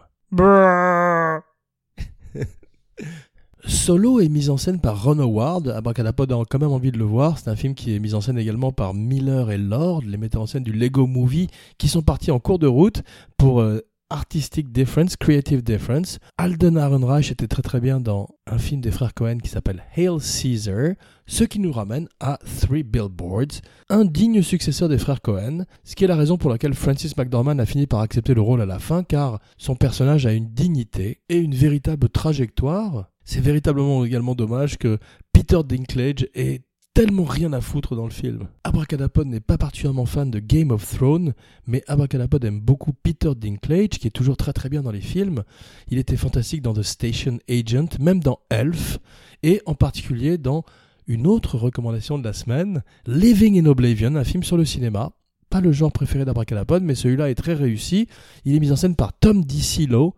Solo 3.84 4.22
est 4.22 4.30
mis 4.30 4.50
en 4.50 4.56
scène 4.56 4.80
par 4.80 5.04
Ron 5.04 5.20
Howard. 5.20 5.68
Abracadapod 5.68 6.32
a 6.32 6.42
quand 6.50 6.58
même 6.58 6.72
envie 6.72 6.94
de 6.94 6.98
le 6.98 7.04
voir. 7.04 7.38
C'est 7.38 7.50
un 7.50 7.58
film 7.58 7.76
qui 7.76 7.94
est 7.94 8.00
mis 8.00 8.14
en 8.14 8.22
scène 8.22 8.38
également 8.38 8.72
par 8.72 8.94
Miller 8.94 9.52
et 9.52 9.58
Lord, 9.58 10.04
les 10.08 10.16
metteurs 10.16 10.44
en 10.44 10.46
scène 10.46 10.64
du 10.64 10.72
Lego 10.72 11.06
Movie, 11.06 11.50
qui 11.78 11.90
sont 11.90 12.02
partis 12.02 12.32
en 12.32 12.40
cours 12.40 12.60
de 12.60 12.68
route 12.68 13.04
pour 13.38 13.60
euh, 13.60 13.82
Artistic 14.10 14.72
Difference, 14.72 15.18
Creative 15.18 15.62
Difference. 15.62 16.20
Alden 16.38 16.78
Ehrenreich 16.78 17.30
était 17.30 17.50
très 17.50 17.62
très 17.62 17.82
bien 17.82 18.00
dans 18.00 18.30
un 18.48 18.58
film 18.58 18.80
des 18.80 18.90
frères 18.90 19.14
Cohen 19.14 19.40
qui 19.44 19.50
s'appelle 19.50 19.84
Hail 19.98 20.18
Caesar, 20.22 20.94
ce 21.28 21.44
qui 21.44 21.60
nous 21.60 21.74
ramène 21.74 22.08
à 22.22 22.40
Three 22.62 22.84
Billboards, 22.84 23.60
un 23.90 24.06
digne 24.06 24.44
successeur 24.44 24.88
des 24.88 24.98
frères 24.98 25.22
Cohen, 25.22 25.66
ce 25.84 25.96
qui 25.96 26.06
est 26.06 26.08
la 26.08 26.16
raison 26.16 26.38
pour 26.38 26.50
laquelle 26.50 26.74
Francis 26.74 27.18
McDormand 27.18 27.60
a 27.60 27.66
fini 27.66 27.86
par 27.86 28.00
accepter 28.00 28.34
le 28.34 28.40
rôle 28.40 28.62
à 28.62 28.66
la 28.66 28.80
fin, 28.80 29.04
car 29.04 29.42
son 29.58 29.76
personnage 29.76 30.26
a 30.26 30.32
une 30.32 30.48
dignité 30.48 31.20
et 31.28 31.38
une 31.38 31.54
véritable 31.54 32.08
trajectoire. 32.08 33.10
C'est 33.26 33.42
véritablement 33.42 34.06
également 34.06 34.36
dommage 34.36 34.78
que 34.78 34.98
Peter 35.32 35.60
Dinklage 35.64 36.28
ait 36.34 36.62
tellement 36.94 37.24
rien 37.24 37.54
à 37.54 37.62
foutre 37.62 37.96
dans 37.96 38.06
le 38.06 38.12
film. 38.12 38.48
Abracadapod 38.64 39.28
n'est 39.28 39.40
pas 39.40 39.58
particulièrement 39.58 40.06
fan 40.06 40.30
de 40.30 40.40
Game 40.40 40.70
of 40.70 40.88
Thrones, 40.96 41.34
mais 41.66 41.84
Abracadapod 41.88 42.44
aime 42.46 42.60
beaucoup 42.60 42.94
Peter 42.94 43.32
Dinklage, 43.36 44.00
qui 44.00 44.08
est 44.08 44.12
toujours 44.12 44.38
très 44.38 44.54
très 44.54 44.70
bien 44.70 44.84
dans 44.84 44.92
les 44.92 45.02
films. 45.02 45.44
Il 45.88 45.98
était 45.98 46.18
fantastique 46.18 46.62
dans 46.62 46.74
The 46.74 46.84
Station 46.84 47.40
Agent, 47.50 47.98
même 48.00 48.20
dans 48.20 48.40
Elf, 48.50 49.00
et 49.42 49.62
en 49.66 49.74
particulier 49.74 50.38
dans 50.38 50.64
une 51.08 51.26
autre 51.26 51.58
recommandation 51.58 52.20
de 52.20 52.24
la 52.24 52.34
semaine, 52.34 52.84
Living 53.08 53.60
in 53.60 53.66
Oblivion, 53.66 54.16
un 54.16 54.24
film 54.24 54.44
sur 54.44 54.58
le 54.58 54.66
cinéma. 54.66 55.12
Pas 55.50 55.62
le 55.62 55.72
genre 55.72 55.92
préféré 55.92 56.26
d'Abracadapod, 56.26 56.84
mais 56.84 56.96
celui-là 56.96 57.30
est 57.30 57.36
très 57.36 57.54
réussi. 57.54 58.08
Il 58.46 58.56
est 58.56 58.60
mis 58.60 58.72
en 58.72 58.76
scène 58.76 58.96
par 58.96 59.14
Tom 59.14 59.44
DiCillo, 59.44 60.16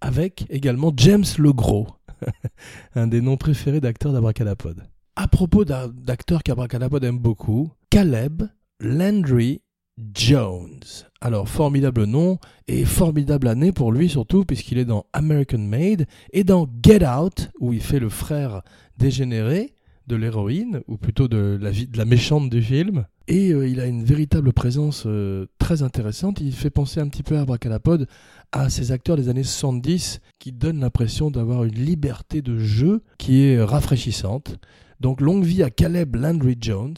avec 0.00 0.46
également 0.50 0.92
James 0.96 1.24
Legros, 1.38 1.88
un 2.94 3.06
des 3.06 3.20
noms 3.20 3.36
préférés 3.36 3.80
d'acteurs 3.80 4.12
d'Abracadapod. 4.12 4.82
À 5.16 5.28
propos 5.28 5.64
d'a- 5.64 5.88
d'acteurs 5.88 6.42
qu'Abracadapod 6.42 7.04
aime 7.04 7.18
beaucoup, 7.18 7.70
Caleb 7.90 8.44
Landry 8.80 9.60
Jones. 10.14 10.80
Alors, 11.20 11.48
formidable 11.48 12.04
nom 12.04 12.38
et 12.66 12.84
formidable 12.84 13.48
année 13.48 13.72
pour 13.72 13.92
lui 13.92 14.08
surtout, 14.08 14.44
puisqu'il 14.44 14.78
est 14.78 14.84
dans 14.84 15.06
American 15.12 15.58
Made 15.58 16.06
et 16.32 16.44
dans 16.44 16.66
Get 16.82 17.06
Out, 17.06 17.50
où 17.60 17.72
il 17.72 17.82
fait 17.82 18.00
le 18.00 18.08
frère 18.08 18.62
dégénéré 18.96 19.74
de 20.06 20.16
l'héroïne, 20.16 20.80
ou 20.88 20.96
plutôt 20.96 21.28
de 21.28 21.60
la 21.94 22.04
méchante 22.04 22.50
du 22.50 22.62
film. 22.62 23.06
Et 23.28 23.52
euh, 23.52 23.68
il 23.68 23.80
a 23.80 23.86
une 23.86 24.04
véritable 24.04 24.52
présence 24.52 25.04
euh, 25.06 25.46
très 25.58 25.82
intéressante. 25.82 26.40
Il 26.40 26.52
fait 26.52 26.70
penser 26.70 27.00
un 27.00 27.08
petit 27.08 27.22
peu 27.22 27.36
à 27.36 27.42
Abracadapod, 27.42 28.08
à 28.52 28.68
ces 28.68 28.92
acteurs 28.92 29.16
des 29.16 29.28
années 29.28 29.44
70 29.44 30.20
qui 30.38 30.52
donnent 30.52 30.80
l'impression 30.80 31.30
d'avoir 31.30 31.64
une 31.64 31.74
liberté 31.74 32.42
de 32.42 32.58
jeu 32.58 33.02
qui 33.18 33.42
est 33.42 33.62
rafraîchissante. 33.62 34.56
Donc 35.00 35.20
longue 35.20 35.44
vie 35.44 35.62
à 35.62 35.70
Caleb 35.70 36.16
Landry 36.16 36.56
Jones, 36.60 36.96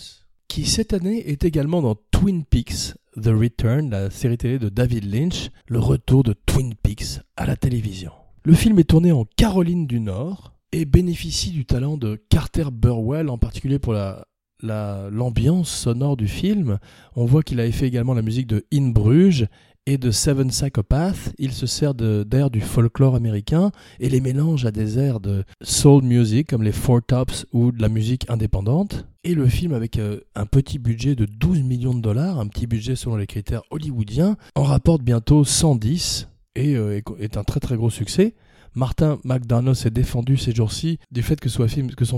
qui 0.48 0.66
cette 0.66 0.92
année 0.92 1.28
est 1.30 1.44
également 1.44 1.82
dans 1.82 1.96
Twin 2.10 2.44
Peaks, 2.44 2.94
The 3.20 3.28
Return, 3.28 3.90
la 3.90 4.10
série 4.10 4.36
télé 4.36 4.58
de 4.58 4.68
David 4.68 5.04
Lynch, 5.04 5.50
le 5.68 5.78
retour 5.78 6.22
de 6.22 6.34
Twin 6.46 6.74
Peaks 6.74 7.20
à 7.36 7.46
la 7.46 7.56
télévision. 7.56 8.12
Le 8.44 8.54
film 8.54 8.78
est 8.78 8.84
tourné 8.84 9.12
en 9.12 9.24
Caroline 9.36 9.86
du 9.86 10.00
Nord 10.00 10.54
et 10.72 10.84
bénéficie 10.84 11.50
du 11.50 11.64
talent 11.64 11.96
de 11.96 12.16
Carter 12.28 12.66
Burwell, 12.72 13.30
en 13.30 13.38
particulier 13.38 13.78
pour 13.78 13.92
la 13.92 14.26
la- 14.64 15.08
l'ambiance 15.10 15.68
sonore 15.70 16.16
du 16.16 16.26
film. 16.28 16.78
On 17.16 17.24
voit 17.24 17.42
qu'il 17.42 17.60
a 17.60 17.70
fait 17.70 17.86
également 17.86 18.14
la 18.14 18.22
musique 18.22 18.46
de 18.46 18.64
In 18.72 18.88
Bruges 18.90 19.46
et 19.86 19.98
de 19.98 20.10
Seven 20.10 20.48
Psychopaths. 20.48 21.34
Il 21.38 21.52
se 21.52 21.66
sert 21.66 21.94
d'airs 21.94 22.50
du 22.50 22.60
folklore 22.60 23.14
américain 23.16 23.70
et 24.00 24.08
les 24.08 24.20
mélange 24.20 24.64
à 24.64 24.70
des 24.70 24.98
airs 24.98 25.20
de 25.20 25.44
soul 25.62 26.02
music 26.02 26.48
comme 26.48 26.62
les 26.62 26.72
Four 26.72 27.00
Tops 27.06 27.46
ou 27.52 27.70
de 27.70 27.82
la 27.82 27.88
musique 27.90 28.28
indépendante. 28.30 29.06
Et 29.24 29.34
le 29.34 29.46
film, 29.46 29.72
avec 29.74 29.98
euh, 29.98 30.20
un 30.34 30.46
petit 30.46 30.78
budget 30.78 31.14
de 31.14 31.24
12 31.26 31.62
millions 31.62 31.94
de 31.94 32.00
dollars, 32.00 32.38
un 32.40 32.46
petit 32.46 32.66
budget 32.66 32.96
selon 32.96 33.16
les 33.16 33.26
critères 33.26 33.62
hollywoodiens, 33.70 34.36
en 34.54 34.62
rapporte 34.64 35.02
bientôt 35.02 35.44
110 35.44 36.28
et 36.56 36.76
euh, 36.76 37.00
est- 37.18 37.36
un 37.36 37.44
très 37.44 37.60
très 37.60 37.76
gros 37.76 37.90
succès. 37.90 38.34
Martin 38.74 39.18
McDonough 39.24 39.74
s'est 39.74 39.90
défendu 39.90 40.36
ces 40.36 40.52
jours-ci 40.52 40.98
du 41.12 41.22
fait 41.22 41.38
que 41.40 41.48
son 41.48 41.68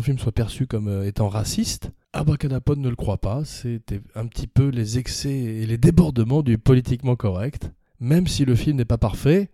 film 0.00 0.19
soit 0.19 0.33
perçu 0.33 0.67
comme 0.67 0.88
euh, 0.88 1.07
étant 1.07 1.29
raciste. 1.29 1.91
Abracadapod 2.17 2.79
ne 2.79 2.89
le 2.89 2.97
croit 2.97 3.19
pas, 3.19 3.45
c'était 3.45 4.01
un 4.15 4.27
petit 4.27 4.47
peu 4.47 4.69
les 4.69 4.97
excès 4.97 5.35
et 5.35 5.67
les 5.67 5.77
débordements 5.77 6.43
du 6.43 6.57
politiquement 6.57 7.15
correct, 7.15 7.71
même 8.01 8.27
si 8.27 8.47
le 8.47 8.55
film 8.55 8.79
n'est 8.79 8.87
pas 8.87 8.97
parfait, 8.97 9.51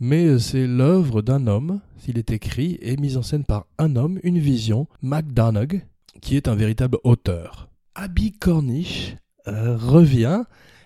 mais 0.00 0.26
euh, 0.26 0.38
c'est 0.40 0.66
l'œuvre 0.66 1.22
d'un 1.22 1.46
homme, 1.46 1.80
s'il 1.98 2.18
est 2.18 2.32
écrit 2.32 2.78
et 2.82 2.96
mis 2.96 3.16
en 3.16 3.22
scène 3.22 3.44
par 3.44 3.66
un 3.78 3.94
homme, 3.94 4.18
une 4.24 4.40
vision, 4.40 4.88
McDonough, 5.02 5.82
qui 6.20 6.34
est 6.34 6.48
un 6.48 6.56
véritable 6.56 6.98
auteur. 7.04 7.68
Abby 7.94 8.32
Cornish 8.32 9.14
euh, 9.46 9.76
revient, 9.76 10.42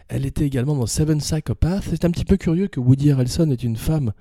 elle 0.09 0.26
était 0.26 0.45
également 0.45 0.76
dans 0.76 0.87
Seven 0.87 1.21
Psychopaths, 1.21 1.85
c'est 1.88 2.04
un 2.04 2.11
petit 2.11 2.26
peu 2.26 2.37
curieux 2.37 2.69
que 2.69 2.81
Woody 2.81 3.12
Harrelson 3.12 3.50
est 3.50 3.62
une 3.62 3.76
femme 3.76 4.12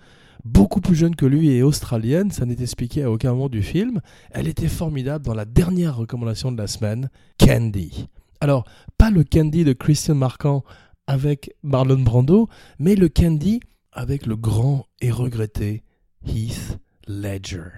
beaucoup 0.46 0.82
plus 0.82 0.96
jeune 0.96 1.16
que 1.16 1.26
lui 1.26 1.50
et 1.52 1.64
australienne, 1.64 2.32
ça 2.32 2.46
n'est 2.46 2.62
expliqué 2.62 3.04
à 3.04 3.12
aucun 3.12 3.32
moment 3.32 3.50
du 3.50 3.64
film. 3.64 4.02
Elle 4.32 4.48
était 4.48 4.68
formidable 4.68 5.26
dans 5.26 5.34
la 5.34 5.46
dernière 5.46 5.96
recommandation 5.98 6.52
de 6.52 6.58
la 6.58 6.68
semaine, 6.68 7.10
Candy. 7.40 8.08
Alors, 8.42 8.66
pas 8.98 9.10
le 9.10 9.24
Candy 9.24 9.64
de 9.64 9.74
Christian 9.74 10.16
Marquand 10.16 10.64
avec 11.08 11.54
Marlon 11.64 12.02
Brando, 12.02 12.50
mais 12.80 12.96
le 12.96 13.10
Candy 13.10 13.60
avec 13.92 14.26
le 14.26 14.36
grand 14.36 14.86
et 15.02 15.12
regretté 15.12 15.84
Heath 16.26 16.80
Ledger. 17.08 17.72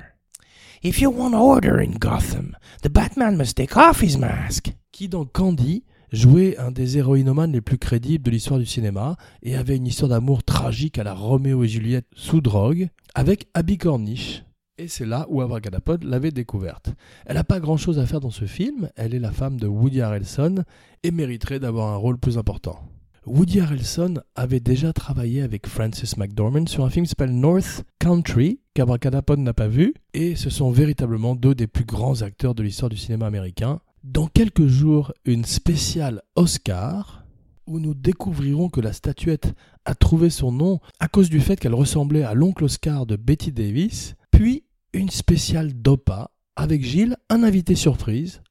If 0.84 1.01
you 1.01 1.10
want 1.10 1.34
order 1.34 1.79
in 1.79 1.98
Gotham, 1.98 2.55
the 2.84 2.89
Batman 2.89 3.38
must 3.38 3.57
take 3.57 3.75
off 3.75 4.01
his 4.01 4.17
mask. 4.17 4.72
Qui 4.91 5.10
dans 5.10 5.25
Candy 5.25 5.84
jouait 6.12 6.57
un 6.57 6.71
des 6.71 6.97
héroïnomanes 6.97 7.51
les 7.51 7.62
plus 7.62 7.77
crédibles 7.77 8.24
de 8.24 8.31
l'histoire 8.31 8.59
du 8.59 8.65
cinéma 8.65 9.15
et 9.43 9.55
avait 9.55 9.77
une 9.77 9.88
histoire 9.88 10.09
d'amour 10.09 10.43
tragique 10.43 10.97
à 10.97 11.03
la 11.03 11.13
Roméo 11.13 11.63
et 11.63 11.67
Juliette 11.67 12.07
sous 12.15 12.41
drogue 12.41 12.89
avec 13.13 13.47
Abby 13.53 13.77
Cornish. 13.77 14.43
Et 14.77 14.89
c'est 14.89 15.05
là 15.05 15.25
où 15.29 15.41
Abracadapod 15.41 16.03
l'avait 16.03 16.31
découverte. 16.31 16.93
Elle 17.25 17.35
n'a 17.35 17.45
pas 17.45 17.62
grand 17.62 17.77
chose 17.77 17.97
à 17.97 18.05
faire 18.05 18.19
dans 18.19 18.29
ce 18.29 18.45
film, 18.45 18.89
elle 18.97 19.13
est 19.13 19.19
la 19.19 19.31
femme 19.31 19.57
de 19.57 19.67
Woody 19.67 20.01
Harrelson 20.01 20.63
et 21.03 21.12
mériterait 21.12 21.59
d'avoir 21.59 21.93
un 21.93 21.95
rôle 21.95 22.17
plus 22.17 22.38
important. 22.38 22.79
Woody 23.25 23.59
Harrelson 23.59 24.15
avait 24.35 24.59
déjà 24.59 24.93
travaillé 24.93 25.41
avec 25.41 25.65
Francis 25.65 26.15
McDormand 26.17 26.67
sur 26.67 26.85
un 26.85 26.89
film 26.91 27.05
qui 27.05 27.09
s'appelle 27.09 27.33
North 27.33 27.83
Country, 27.97 28.59
qu'Abracadapod 28.75 29.39
n'a 29.39 29.53
pas 29.53 29.67
vu, 29.67 29.95
et 30.13 30.35
ce 30.35 30.51
sont 30.51 30.69
véritablement 30.69 31.35
deux 31.35 31.55
des 31.55 31.65
plus 31.65 31.85
grands 31.85 32.21
acteurs 32.21 32.53
de 32.53 32.62
l'histoire 32.62 32.89
du 32.89 32.97
cinéma 32.97 33.25
américain. 33.25 33.79
Dans 34.05 34.27
quelques 34.27 34.67
jours, 34.67 35.13
une 35.25 35.45
spéciale 35.45 36.21
Oscar, 36.35 37.25
où 37.65 37.79
nous 37.79 37.95
découvrirons 37.95 38.69
que 38.69 38.79
la 38.79 38.93
statuette 38.93 39.53
a 39.83 39.95
trouvé 39.95 40.29
son 40.29 40.51
nom 40.51 40.79
à 41.00 41.07
cause 41.07 41.29
du 41.31 41.39
fait 41.39 41.59
qu'elle 41.59 41.74
ressemblait 41.74 42.21
à 42.24 42.35
l'oncle 42.35 42.65
Oscar 42.65 43.07
de 43.07 43.15
Betty 43.15 43.51
Davis, 43.51 44.13
puis 44.29 44.63
une 44.93 45.09
spéciale 45.09 45.74
DOPA 45.74 46.29
avec 46.55 46.83
Gilles, 46.83 47.17
un 47.29 47.41
invité 47.43 47.74
surprise, 47.74 48.41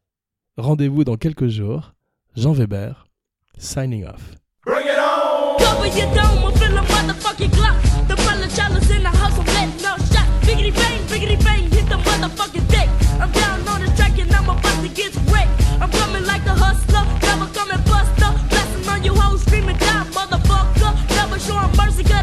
Rendez-vous 0.57 1.03
dans 1.05 1.17
quelques 1.17 1.49
jours. 1.49 1.95
Jean 2.37 2.53
Weber, 2.53 3.07
signing 3.59 4.05
off. 4.05 4.35
Bring 4.65 4.87
it 4.87 4.99
on! 4.99 5.57
Cover 5.59 5.87
your 5.87 6.07
dome, 6.15 6.45
I'm 6.45 6.53
feeling 6.59 6.85
motherfucking 6.85 7.51
Glock. 7.51 7.81
The 8.09 8.17
brother 8.17 8.49
chalice 8.55 8.91
in 8.91 9.03
the 9.03 9.09
house, 9.09 9.39
I'm 9.39 9.47
letting 9.47 9.83
no 9.83 9.97
shot. 10.11 10.27
Biggity 10.43 10.75
bang, 10.75 11.01
biggity 11.09 11.43
bang, 11.45 11.71
hit 11.71 11.89
the 11.89 11.97
motherfucking 11.97 12.64
I'm 14.47 14.59
about 14.59 14.83
to 14.83 14.89
get 14.89 15.15
wrecked. 15.33 15.59
I'm 15.81 15.91
coming 15.91 16.25
like 16.27 16.45
a 16.45 16.53
hustler, 16.53 17.05
never 17.23 17.51
coming 17.55 17.83
buster. 17.85 18.29
Blessing 18.51 18.89
on 18.91 19.03
you, 19.03 19.15
whole 19.15 19.39
stream 19.39 19.67
die, 19.67 20.05
motherfucker. 20.13 20.93
Never 21.17 21.39
showing 21.39 21.75
mercy. 21.79 22.14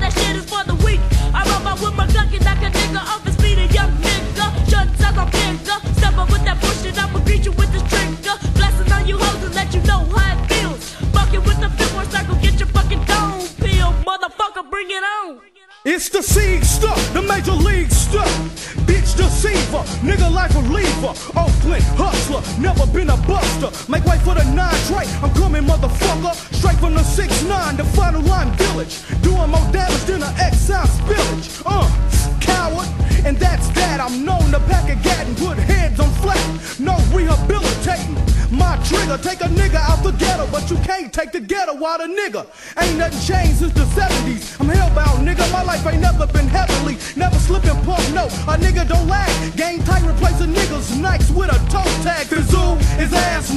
Never 22.62 22.86
been 22.88 23.10
a 23.10 23.18
buster. 23.28 23.70
Make 23.92 24.06
way 24.06 24.20
for 24.20 24.36
the 24.36 24.44
nine 24.54 24.78
tray, 24.88 25.06
I'm 25.22 25.34
coming 25.34 25.64
motherfucker. 25.64 26.34
Straight 26.54 26.78
from 26.78 26.94
the 26.94 27.02
6-9, 27.02 27.78
the 27.78 27.84
final 27.84 28.22
line 28.22 28.52
village. 28.54 29.02
Doing 29.22 29.50
more 29.50 29.68
damage 29.72 30.06
than 30.06 30.24
an 30.24 30.34
exile 30.40 30.86
spillage. 30.88 31.62
Uh, 31.66 31.90
coward, 32.40 32.88
and 33.26 33.38
that's 33.38 33.68
that. 33.70 34.00
I'm 34.00 34.24
known 34.24 34.52
to 34.52 34.60
pack 34.72 34.90
a 34.90 34.96
gat 35.04 35.28
and 35.28 35.38
put 35.38 35.58
heads 35.58 36.00
on 36.00 36.10
flat. 36.22 36.42
No 36.80 36.98
rehabilitating. 37.14 38.18
My 38.52 38.76
trigger, 38.84 39.18
take 39.18 39.40
a 39.40 39.48
nigga 39.48 39.80
out 39.80 40.04
the 40.04 40.12
ghetto, 40.12 40.46
but 40.52 40.70
you 40.70 40.76
can't 40.84 41.14
take 41.14 41.32
the 41.32 41.40
ghetto 41.40 41.74
out 41.86 42.02
a 42.02 42.08
nigga. 42.08 42.46
Ain't 42.78 42.98
nothing 42.98 43.22
changed 43.22 43.60
since 43.60 43.74
the 43.74 43.86
70s. 43.96 44.60
I'm 44.60 44.68
hellbound, 44.68 45.26
nigga. 45.26 45.50
My 45.54 45.64
life 45.64 45.88
ain't 45.88 46.02
never 46.02 46.28
been 46.28 46.50
heavenly. 46.50 46.98
Never 47.16 47.38
slipping 47.40 47.80
pump, 47.88 48.04
no. 48.14 48.26
A 48.52 48.58
nigga 48.60 48.86
don't 48.88 49.08
lag. 49.08 49.32
Game 49.56 49.82
tight, 49.84 50.04
replacing 50.06 50.54
niggas 50.54 51.00
nights 51.00 51.30
with 51.30 51.50
a 51.50 51.60
toe 51.72 51.88
tag. 52.04 52.28
The 52.28 52.42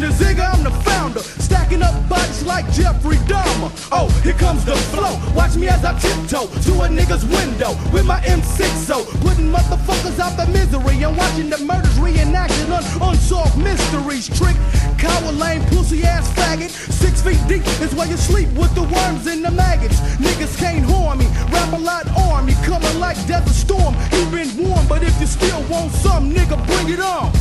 zigga, 0.02 0.52
I'm 0.52 0.64
the 0.64 0.70
founder. 0.70 1.20
Stacking 1.20 1.82
up 1.82 1.94
bodies 2.08 2.44
like 2.44 2.64
Jeffrey 2.72 3.16
Dahmer. 3.28 3.70
Oh, 3.92 4.08
here 4.22 4.34
comes 4.34 4.64
the 4.64 4.76
flow. 4.90 5.20
Watch 5.34 5.56
me 5.56 5.68
as 5.68 5.84
I 5.84 5.98
tiptoe 5.98 6.46
to 6.46 6.72
a 6.82 6.88
nigga's 6.88 7.24
window 7.24 7.76
with 7.92 8.04
my 8.04 8.20
M60. 8.20 9.04
Putting 9.20 9.50
motherfuckers 9.52 10.18
out 10.18 10.36
the 10.36 10.50
misery 10.52 11.02
and 11.02 11.16
watching 11.16 11.50
the 11.50 11.58
murders 11.58 11.98
reenacted 11.98 12.70
on 12.70 12.82
unsolved 13.10 13.56
mysteries. 13.58 14.28
Trick, 14.28 14.56
coward, 14.98 15.36
lame, 15.36 15.62
pussy 15.66 16.02
ass 16.04 16.28
faggot. 16.34 16.70
Six 16.70 17.22
feet 17.22 17.40
deep 17.46 17.66
is 17.80 17.94
where 17.94 18.08
you 18.08 18.16
sleep 18.16 18.48
with 18.52 18.74
the 18.74 18.82
worms 18.82 19.26
and 19.26 19.44
the 19.44 19.50
maggots. 19.50 20.00
Niggas 20.18 20.58
can't 20.58 20.84
harm 20.84 21.18
me. 21.18 21.26
Rap 21.52 21.72
a 21.72 21.78
lot 21.78 22.06
army 22.30 22.54
coming 22.64 22.98
like 22.98 23.16
Desert 23.26 23.54
Storm. 23.54 23.94
You 24.12 24.26
been 24.30 24.50
warm, 24.56 24.86
but 24.88 25.02
if 25.02 25.18
you 25.20 25.26
still 25.26 25.62
want 25.68 25.92
some, 25.92 26.32
nigga, 26.32 26.56
bring 26.66 26.94
it 26.94 27.00
on. 27.00 27.32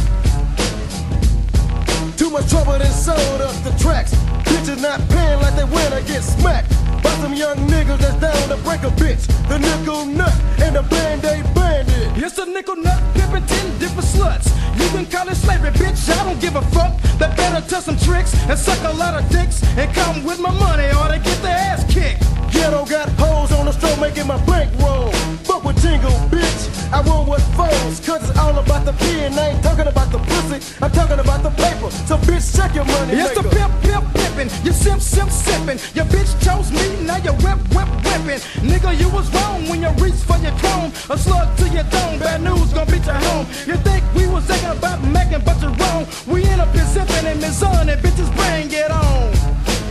Too 2.24 2.30
much 2.30 2.50
trouble 2.50 2.80
done 2.80 2.88
sold 2.89 3.42
up 3.42 3.51
the 3.65 3.75
tracks. 3.84 4.15
Bitches 4.48 4.82
not 4.82 4.98
paying 5.10 5.42
like 5.42 5.58
they 5.58 5.65
win 5.65 5.92
or 5.92 6.00
get 6.08 6.24
smacked. 6.24 6.72
By 7.03 7.12
some 7.20 7.34
young 7.34 7.58
niggas 7.68 8.00
that's 8.00 8.15
down 8.15 8.48
to 8.48 8.56
break 8.63 8.82
a 8.84 8.92
bitch. 8.96 9.27
The 9.50 9.60
nickel 9.60 10.06
nut 10.06 10.32
and 10.60 10.74
the 10.74 10.84
band-aid 10.84 11.44
bandit. 11.53 12.15
It's 12.15 12.38
a 12.38 12.46
nickel 12.46 12.77
nut, 12.77 13.03
pimpin' 13.13 13.46
ten 13.46 13.77
different 13.77 14.08
sluts. 14.08 14.48
You 14.80 14.88
can 14.96 15.06
call 15.06 15.27
it 15.27 15.36
slavery, 15.36 15.72
bitch, 15.72 16.00
I 16.18 16.24
don't 16.24 16.39
give 16.39 16.56
a 16.56 16.62
fuck. 16.72 16.96
They 17.20 17.27
better 17.36 17.60
tell 17.68 17.82
some 17.82 17.98
tricks 17.98 18.34
and 18.48 18.58
suck 18.58 18.80
a 18.86 18.96
lot 18.96 19.22
of 19.22 19.30
dicks 19.30 19.62
and 19.75 19.94
come 19.94 20.24
with 20.24 20.39
my 20.39 20.51
money 20.51 20.88
or 20.96 21.10
they 21.10 21.20
get 21.20 21.42
their 21.42 21.58
ass 21.58 21.84
kicked. 21.92 22.24
Ghetto 22.53 22.86
got 22.86 23.10
hoes 23.20 23.51
on 23.51 23.65
the 23.65 23.74
stroke 23.74 24.00
making 24.00 24.27
my 24.27 24.39
bank 24.46 24.72
roll. 24.80 25.12
Fuck 25.44 25.65
with 25.65 25.82
jingle, 25.82 26.15
bitch. 26.32 26.72
I 26.94 27.01
roll 27.01 27.25
with 27.25 27.44
foes, 27.58 28.00
cause 28.00 28.30
it's 28.30 28.39
all 28.39 28.56
about 28.58 28.86
the 28.86 28.94
P 28.94 29.25
and 29.25 29.36
I 29.36 29.50
ain't 29.50 29.63
talking 29.63 29.88
about 29.88 30.12
the 30.12 30.20
pussy. 30.20 30.62
I'm 30.82 30.92
talking 30.92 31.20
about 31.20 31.33
paper. 31.56 31.90
So 32.08 32.18
bitch, 32.18 32.56
check 32.56 32.76
your 32.76 32.86
money. 32.86 33.14
It's 33.14 33.34
the 33.34 33.44
pimp, 33.44 33.74
pimp, 33.82 34.06
pimpin', 34.14 34.50
you 34.66 34.74
simp, 34.74 35.02
simp, 35.02 35.30
sippin'. 35.30 35.78
Your 35.96 36.06
bitch 36.06 36.32
chose 36.44 36.72
me, 36.72 37.06
now 37.06 37.18
you 37.18 37.34
whip, 37.44 37.60
whip, 37.76 37.89
whippin'. 38.06 38.39
Nigga, 38.63 38.98
you 39.00 39.10
was 39.10 39.30
wrong 39.34 39.68
when 39.70 39.82
you 39.82 39.89
reached 40.04 40.24
for 40.24 40.38
your 40.38 40.54
chrome. 40.60 40.92
A 41.10 41.18
slug 41.18 41.56
to 41.58 41.70
your 41.70 41.84
dome, 41.94 42.20
bad 42.20 42.42
news 42.42 42.74
gon' 42.74 42.88
beat 42.88 43.06
you 43.06 43.13
home. 43.13 43.46
You 43.66 43.76
think 43.88 44.04
we 44.16 44.28
was 44.28 44.44
thinking 44.46 44.70
about 44.70 45.02
making, 45.04 45.42
but 45.46 45.62
you're 45.62 45.72
wrong. 45.72 46.06
We 46.28 46.44
end 46.46 46.62
up 46.62 46.74
in 46.76 46.86
sippin' 46.94 47.26
and 47.26 47.42
Mizan 47.42 47.89
and 47.92 48.02
bitches 48.02 48.30
bring 48.36 48.72
it 48.72 48.92
on. 48.92 49.34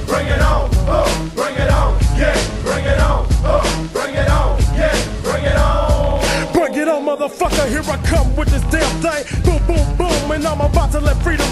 Bring 0.06 0.26
it 0.26 0.42
on! 0.42 0.68
Oh, 0.92 1.30
bring 1.34 1.54
it 1.54 1.70
on! 1.70 1.98
Yeah, 2.18 2.36
bring 2.62 2.84
it 2.84 3.00
on! 3.00 3.26
Oh, 3.44 3.88
bring 3.94 4.14
it 4.14 4.28
on! 4.28 4.60
Yeah, 4.76 4.92
bring 5.22 5.44
it 5.44 5.56
on! 5.56 6.52
Bring 6.52 6.74
it 6.74 6.86
on, 6.86 7.04
motherfucker, 7.04 7.66
here 7.68 7.82
I 7.88 7.96
come 8.04 8.36
with 8.36 8.48
this 8.48 8.62
damn 8.70 9.00
thing. 9.00 9.24
Boom, 9.42 9.66
boom, 9.66 9.96
boom, 9.96 10.30
and 10.32 10.46
I'm 10.46 10.60
about 10.60 10.81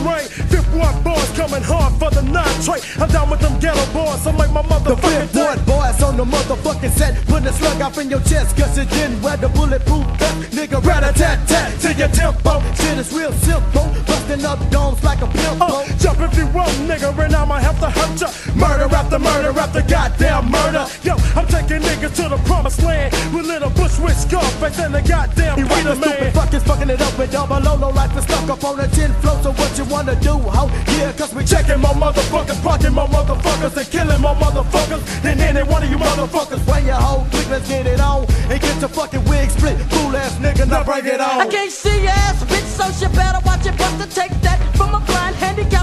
to 0.01 0.09
let 0.09 0.21
freedom 0.21 0.41
reign. 0.41 0.49
Fifth 0.49 0.75
one 0.75 1.03
boys 1.03 1.31
coming 1.37 1.63
hard 1.63 1.93
for 1.99 2.11
the 2.11 2.23
nine 2.23 2.63
tray. 2.63 2.81
I'm 3.01 3.09
down 3.09 3.31
with 3.31 3.41
them 3.41 3.59
ghetto 3.61 3.85
boys, 3.93 4.27
I 4.27 4.33
make 4.33 4.51
my 4.51 4.63
The 4.63 4.69
motherfucking 4.69 5.29
fifth 5.29 5.37
ward 5.37 5.67
boys 5.67 6.03
on 6.03 6.17
the 6.17 6.25
motherfucking 6.25 6.91
set. 6.93 7.27
Putting 7.27 7.49
a 7.49 7.53
slug 7.53 7.81
off 7.83 7.99
in 7.99 8.11
your 8.11 8.21
chest, 8.21 8.57
cause 8.57 8.77
you 8.77 8.85
didn't 8.85 9.23
wear 9.23 9.37
the 9.37 9.49
bulletproof 9.49 10.07
vest. 10.19 10.51
Nigga, 10.53 10.83
rat 10.85 11.05
a 11.05 11.13
tat 11.13 11.47
tat 11.49 11.81
to 11.81 11.93
your 11.95 12.09
tempo. 12.09 12.61
Shit 12.75 12.99
is 12.99 13.13
real 13.13 13.33
simple. 13.33 13.89
Busting 14.07 14.45
up 14.45 14.59
domes 14.71 15.03
like 15.03 15.21
a 15.23 15.27
pimp. 15.27 15.61
Uh, 15.61 15.85
jump 15.99 16.21
if 16.21 16.37
you 16.37 16.47
want, 16.49 16.73
nigga, 16.89 17.17
and 17.25 17.35
I'ma 17.35 17.59
have 17.59 17.79
to 17.81 17.91
hurt 17.91 18.21
ya. 18.21 18.29
Murder 18.55 18.95
after 18.95 19.19
murder 19.19 19.59
after 19.59 19.83
goddamn 19.83 20.51
murder. 20.51 20.87
Yo, 21.03 21.15
I'm 21.37 21.47
taking 21.47 21.81
niggas 21.81 22.15
to 22.17 22.29
the 22.29 22.39
promised 22.45 22.83
land 22.83 23.13
with 23.35 23.47
little 23.47 23.71
Bushwick 24.01 24.17
Scarface 24.17 24.79
and 24.81 24.95
the 24.95 25.03
goddamn 25.03 25.59
You 25.59 25.67
Peter 25.67 25.95
the 25.95 25.97
stupid 25.97 26.21
man. 26.21 26.33
fuckers 26.33 26.65
fucking 26.65 26.91
it 26.91 27.01
up 27.01 27.19
with 27.19 27.33
double 27.33 27.61
low, 27.61 27.77
low 27.77 27.91
life 27.91 28.17
is 28.17 28.25
stuck 28.25 28.49
up 28.49 28.65
on 28.65 28.81
a 28.81 28.89
tin 28.89 29.13
float. 29.21 29.43
So 29.43 29.53
what 29.53 29.77
you 29.77 29.85
wanna 29.85 30.17
do, 30.21 30.33
ho? 30.33 30.69
Yeah, 30.97 31.13
cause 31.13 31.35
we 31.35 31.45
check 31.45 31.61
Checking 31.61 31.83
my 31.83 31.93
motherfuckers, 31.93 32.63
blocking 32.63 32.95
my 32.95 33.07
motherfuckers, 33.07 33.77
and 33.77 33.91
killing 33.91 34.21
my 34.23 34.35
motherfuckers. 34.35 35.03
Then 35.21 35.39
any 35.41 35.63
one 35.63 35.83
of 35.83 35.91
you 35.91 35.99
motherfuckers. 35.99 36.67
Where 36.67 36.81
your 36.81 36.95
hoe 36.95 37.27
quick, 37.31 37.51
let's 37.51 37.69
get 37.69 37.87
it 37.87 38.01
on. 38.01 38.25
And 38.49 38.61
get 38.61 38.81
your 38.81 38.89
fucking 38.89 39.25
wig 39.27 39.51
split. 39.51 39.77
Fool 39.93 40.17
ass 40.17 40.37
nigga, 40.37 40.67
now 40.67 40.83
bring 40.83 41.05
it 41.05 41.21
on. 41.21 41.43
I 41.43 41.47
can't 41.47 41.71
see 41.71 42.01
your 42.01 42.11
ass, 42.11 42.43
bitch, 42.45 42.65
so 42.65 42.89
you 43.05 43.13
better 43.15 43.41
watch 43.45 43.67
your 43.67 43.75
to 43.75 44.07
Take 44.15 44.33
that 44.41 44.59
from 44.75 44.95
a 44.95 45.01
blind 45.01 45.37
handicap. 45.37 45.80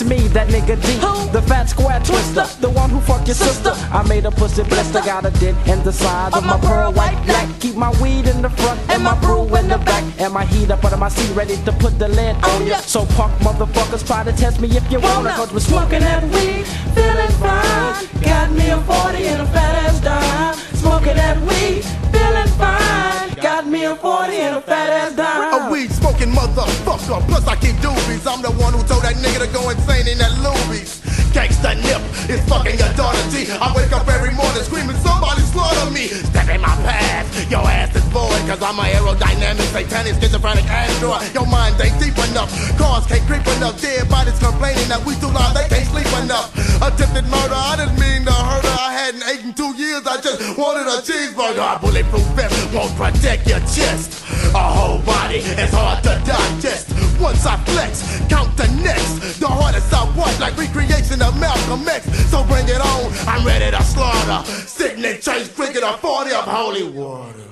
It's 0.00 0.08
me, 0.08 0.28
that 0.28 0.48
nigga 0.48 0.80
D, 0.80 0.92
Who? 0.98 1.30
the 1.32 1.42
fat 1.42 1.68
square 1.68 1.98
twister, 2.00 2.42
Twister. 2.42 2.60
the 2.60 2.70
one 2.70 2.90
who 2.90 3.00
fucked 3.00 3.26
your 3.26 3.34
sister. 3.34 3.74
Sister. 3.74 3.94
I 3.94 4.06
made 4.08 4.24
a 4.24 4.30
pussy 4.30 4.62
blister, 4.62 5.00
got 5.00 5.26
a 5.26 5.30
dent 5.38 5.56
in 5.68 5.82
the 5.82 5.92
side 5.92 6.34
of 6.34 6.44
my 6.44 6.58
pearl 6.60 6.92
white 6.92 7.20
black. 7.26 7.48
Keep 7.60 7.76
my 7.76 7.90
weed 8.00 8.26
in 8.26 8.42
the 8.42 8.50
front 8.50 8.78
and 8.90 9.02
my 9.02 9.18
brew 9.20 9.44
in 9.56 9.68
the 9.68 9.78
back, 9.78 10.04
and 10.18 10.32
my 10.32 10.44
heat 10.44 10.70
up 10.70 10.84
under 10.84 10.96
my 10.96 11.08
seat, 11.08 11.34
ready 11.34 11.56
to 11.64 11.72
put 11.72 11.98
the 11.98 12.08
lid 12.08 12.36
oh, 12.42 12.56
on 12.56 12.66
ya. 12.66 12.78
So 12.78 13.04
punk 13.16 13.32
motherfuckers, 13.40 14.06
try 14.06 14.24
to 14.24 14.32
test 14.32 14.60
me 14.60 14.68
if 14.68 14.90
you 14.90 15.00
wanna, 15.00 15.30
Wanna. 15.30 15.36
cause 15.36 15.52
we're 15.52 15.60
smoking 15.60 16.00
that 16.00 16.22
weed, 16.24 16.64
feeling 16.94 17.34
fine. 17.42 18.22
Got 18.22 18.52
me 18.52 18.70
a 18.70 18.78
40 18.78 19.26
and 19.26 19.42
a 19.42 19.46
fat 19.46 19.74
ass 19.84 20.00
dime. 20.00 20.54
Smoking 20.76 21.16
that 21.16 21.38
weed, 21.42 21.84
feeling 22.12 22.48
fine. 22.58 23.19
Got 23.42 23.66
me 23.66 23.84
a 23.84 23.96
40 23.96 24.36
and 24.36 24.56
a 24.56 24.60
fat 24.60 24.90
ass 24.90 25.16
dime. 25.16 25.68
A 25.68 25.72
weed 25.72 25.90
smoking 25.90 26.28
motherfucker. 26.28 27.26
Plus 27.26 27.46
I 27.46 27.56
keep 27.56 27.74
doobies. 27.76 28.26
I'm 28.30 28.42
the 28.42 28.50
one 28.60 28.74
who 28.74 28.82
told 28.84 29.02
that 29.02 29.16
nigga 29.16 29.46
to 29.46 29.52
go 29.52 29.70
insane 29.70 30.08
in 30.08 30.18
that 30.18 30.32
Lubies. 30.44 31.00
Gangsta 31.32 31.72
nip 31.80 32.02
is 32.28 32.46
fucking 32.48 32.76
your 32.76 32.92
daughter 33.00 33.22
T. 33.30 33.50
I 33.50 33.72
wake 33.74 33.92
up 33.92 34.06
every 34.08 34.34
morning 34.34 34.62
screaming 34.62 34.96
somebody 34.96 35.40
slaughter 35.42 35.90
me. 35.90 36.08
Step 36.08 36.50
in 36.50 36.60
my 36.60 36.74
path. 36.84 37.29
Your 37.48 37.64
ass 37.64 37.94
is 37.96 38.04
void 38.12 38.42
cause 38.46 38.62
I'm 38.62 38.78
a 38.78 38.82
aerodynamic, 38.82 39.70
satanic, 39.72 40.20
schizophrenic 40.20 40.68
android. 40.68 41.32
Your 41.32 41.46
mind 41.46 41.80
ain't 41.80 41.98
deep 41.98 42.18
enough. 42.28 42.50
Cars 42.76 43.06
can't 43.06 43.24
creep 43.26 43.46
enough. 43.56 43.80
Dead 43.80 44.08
bodies 44.08 44.38
complaining 44.38 44.88
that 44.88 45.00
we 45.06 45.14
too 45.16 45.32
loud, 45.32 45.56
they 45.56 45.66
can't 45.68 45.86
sleep 45.88 46.10
enough. 46.22 46.52
Attempted 46.82 47.24
murder, 47.30 47.56
I 47.56 47.76
didn't 47.80 47.98
mean 47.98 48.24
to 48.26 48.32
hurt 48.32 48.64
her. 48.64 48.76
I 48.78 48.92
hadn't 48.92 49.24
eaten 49.32 49.52
two 49.54 49.72
years, 49.76 50.06
I 50.06 50.20
just 50.20 50.58
wanted 50.58 50.86
a 50.86 51.00
cheeseburger. 51.00 51.64
A 51.64 51.78
bulletproof 51.78 52.26
vest 52.36 52.74
won't 52.74 52.94
protect 52.96 53.46
your 53.48 53.60
chest. 53.60 54.19
A 54.54 54.58
whole 54.58 54.98
body 55.02 55.36
is 55.36 55.70
hard 55.72 56.02
to 56.02 56.20
digest. 56.26 56.90
Once 57.20 57.46
I 57.46 57.56
flex, 57.64 58.02
count 58.28 58.56
the 58.56 58.66
next. 58.82 59.38
The 59.38 59.46
hardest 59.46 59.92
I 59.94 60.04
watch, 60.16 60.40
like 60.40 60.56
recreation 60.56 61.22
of 61.22 61.38
Malcolm 61.38 61.88
X. 61.88 62.06
So 62.30 62.42
bring 62.44 62.66
it 62.68 62.80
on, 62.80 63.12
I'm 63.28 63.46
ready 63.46 63.70
to 63.70 63.82
slaughter. 63.82 64.44
Sitting 64.66 65.04
in 65.04 65.20
church, 65.20 65.54
drinking 65.54 65.84
a 65.84 65.96
40 65.96 66.32
of 66.32 66.44
holy 66.44 66.82
water. 66.82 67.44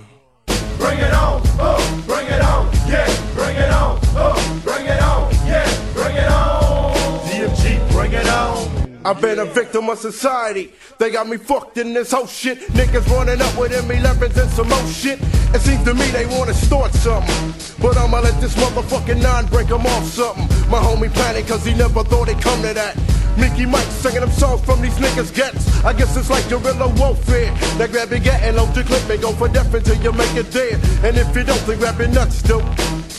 Bring 0.79 0.99
it 0.99 1.13
on! 1.13 1.43
Oh, 1.59 2.05
bring 2.07 2.27
it 2.27 2.41
on! 2.41 2.67
Yeah, 2.89 3.07
I've 9.09 9.23
been 9.23 9.39
a 9.39 9.47
victim 9.47 9.89
of 9.89 9.99
society. 9.99 10.71
They 10.99 11.11
got 11.11 11.27
me 11.27 11.39
fucked 11.39 11.79
in 11.79 11.95
this 11.95 12.13
whole 12.13 12.27
shit. 12.27 12.59
Niggas 12.77 13.09
running 13.09 13.41
up 13.41 13.57
with 13.57 13.73
M11s 13.73 14.37
and 14.37 14.51
some 14.51 14.69
more 14.69 14.87
shit. 14.87 15.19
It 15.55 15.63
seems 15.63 15.83
to 15.85 15.95
me 15.95 16.11
they 16.11 16.27
wanna 16.27 16.53
start 16.53 16.93
something. 16.93 17.55
But 17.81 17.97
I'ma 17.97 18.21
let 18.21 18.39
this 18.39 18.55
motherfucking 18.57 19.23
nine 19.23 19.47
break 19.47 19.71
'em 19.71 19.87
off 19.87 20.05
something. 20.13 20.47
My 20.69 20.77
homie 20.77 21.11
panic 21.11 21.49
cause 21.49 21.65
he 21.65 21.73
never 21.73 22.05
thought 22.05 22.29
it'd 22.29 22.43
come 22.43 22.61
to 22.61 22.75
that. 22.75 22.99
Mickey 23.39 23.65
Mike 23.65 23.89
singing 24.03 24.21
them 24.21 24.31
songs 24.31 24.61
from 24.67 24.83
these 24.83 24.99
niggas' 24.99 25.33
gets. 25.33 25.65
I 25.87 25.95
guess 25.95 26.15
it's 26.15 26.29
like 26.29 26.47
guerrilla 26.51 26.89
warfare. 26.89 27.51
They 27.79 27.89
grab 27.89 28.11
your 28.11 28.21
gat 28.21 28.43
and 28.43 28.59
load 28.59 28.77
your 28.77 28.85
clip 28.85 29.09
and 29.09 29.23
go 29.23 29.33
for 29.33 29.49
death 29.49 29.73
until 29.73 29.97
you 30.03 30.13
make 30.13 30.35
it 30.37 30.51
dead. 30.51 30.79
And 31.03 31.17
if 31.17 31.35
you 31.35 31.45
don't, 31.45 31.67
they 31.67 31.77
grab 31.77 31.99
your 31.99 32.09
nuts, 32.09 32.43
dude. 32.43 32.63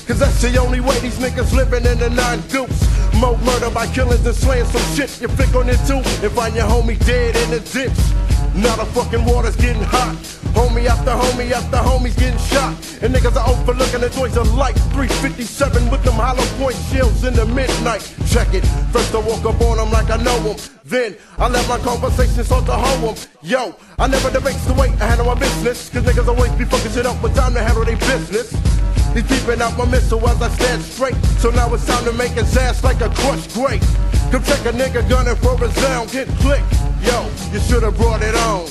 Cause 0.06 0.20
that's 0.20 0.40
the 0.40 0.56
only 0.60 0.82
way 0.82 1.00
these 1.00 1.18
niggas 1.18 1.52
living 1.52 1.84
in 1.88 1.98
the 1.98 2.12
nine 2.12 2.42
dupes. 2.50 2.89
Mo 3.20 3.36
murder 3.44 3.70
by 3.70 3.86
killings 3.88 4.26
and 4.26 4.36
slaying 4.36 4.66
some 4.66 4.96
shit. 4.96 5.20
You 5.20 5.28
flick 5.28 5.54
on 5.54 5.68
it 5.68 5.80
too 5.86 6.00
and 6.24 6.32
find 6.32 6.56
your 6.56 6.66
homie 6.66 6.98
dead 7.06 7.36
in 7.36 7.52
the 7.52 7.60
ditch. 7.60 8.00
Now 8.56 8.78
the 8.78 8.86
fucking 8.96 9.26
water's 9.26 9.58
getting 9.58 9.84
hot. 9.84 10.16
Homie 10.56 10.86
after 10.86 11.12
homie 11.12 11.52
after 11.52 11.78
homie's 11.78 12.16
getting 12.16 12.40
shot. 12.40 12.74
And 13.04 13.14
niggas 13.14 13.36
are 13.36 13.48
overlooking 13.50 14.00
the 14.00 14.10
joints 14.10 14.38
of 14.38 14.54
light. 14.56 14.76
357 14.96 15.92
with 15.92 16.02
them 16.04 16.14
hollow 16.14 16.46
point 16.58 16.78
shells 16.92 17.26
in 17.26 17.34
the 17.34 17.46
midnight. 17.46 18.02
Check 18.28 18.54
it. 18.54 18.64
First 18.96 19.14
I 19.14 19.20
walk 19.20 19.44
up 19.44 19.60
on 19.62 19.78
them 19.78 19.92
like 19.92 20.10
I 20.10 20.18
know 20.24 20.40
them. 20.40 20.58
Then 20.86 21.18
I 21.38 21.50
let 21.50 21.68
my 21.68 21.78
conversation 21.80 22.44
start 22.46 22.66
to 22.68 22.74
hoe 22.74 23.14
them. 23.14 23.16
Yo, 23.42 23.76
I 24.00 24.08
never 24.08 24.32
debates 24.32 24.64
the 24.66 24.74
way 24.76 24.88
I 25.02 25.06
handle 25.12 25.26
my 25.26 25.36
business. 25.36 25.90
Cause 25.90 26.04
niggas 26.04 26.28
always 26.28 26.52
be 26.54 26.64
fucking 26.64 26.92
shit 26.92 27.06
up 27.06 27.22
with 27.22 27.36
time 27.36 27.54
to 27.54 27.62
handle 27.62 27.84
their 27.84 27.98
business. 27.98 28.56
He's 29.14 29.24
peeping 29.24 29.62
out 29.62 29.78
my 29.78 29.86
missile 29.86 30.28
as 30.28 30.42
I 30.42 30.50
stand 30.50 30.84
straight. 30.84 31.16
So 31.40 31.50
now 31.50 31.74
it's 31.74 31.86
time 31.86 32.06
to 32.06 32.14
make 32.14 32.32
his 32.32 32.56
ass 32.58 32.84
like 32.84 33.02
a 33.02 33.10
crushed 33.10 33.54
grape. 33.54 33.82
Come 34.32 34.44
check 34.44 34.66
a 34.66 34.72
nigga 34.72 35.08
gunning 35.10 35.36
for 35.38 35.62
a 35.64 35.72
sound, 35.72 36.12
get 36.12 36.28
clicked. 36.40 36.72
Yo, 37.02 37.30
you 37.52 37.60
should 37.60 37.84
have 37.84 37.98
brought 37.98 38.22
it 38.22 38.36
on. 38.36 38.68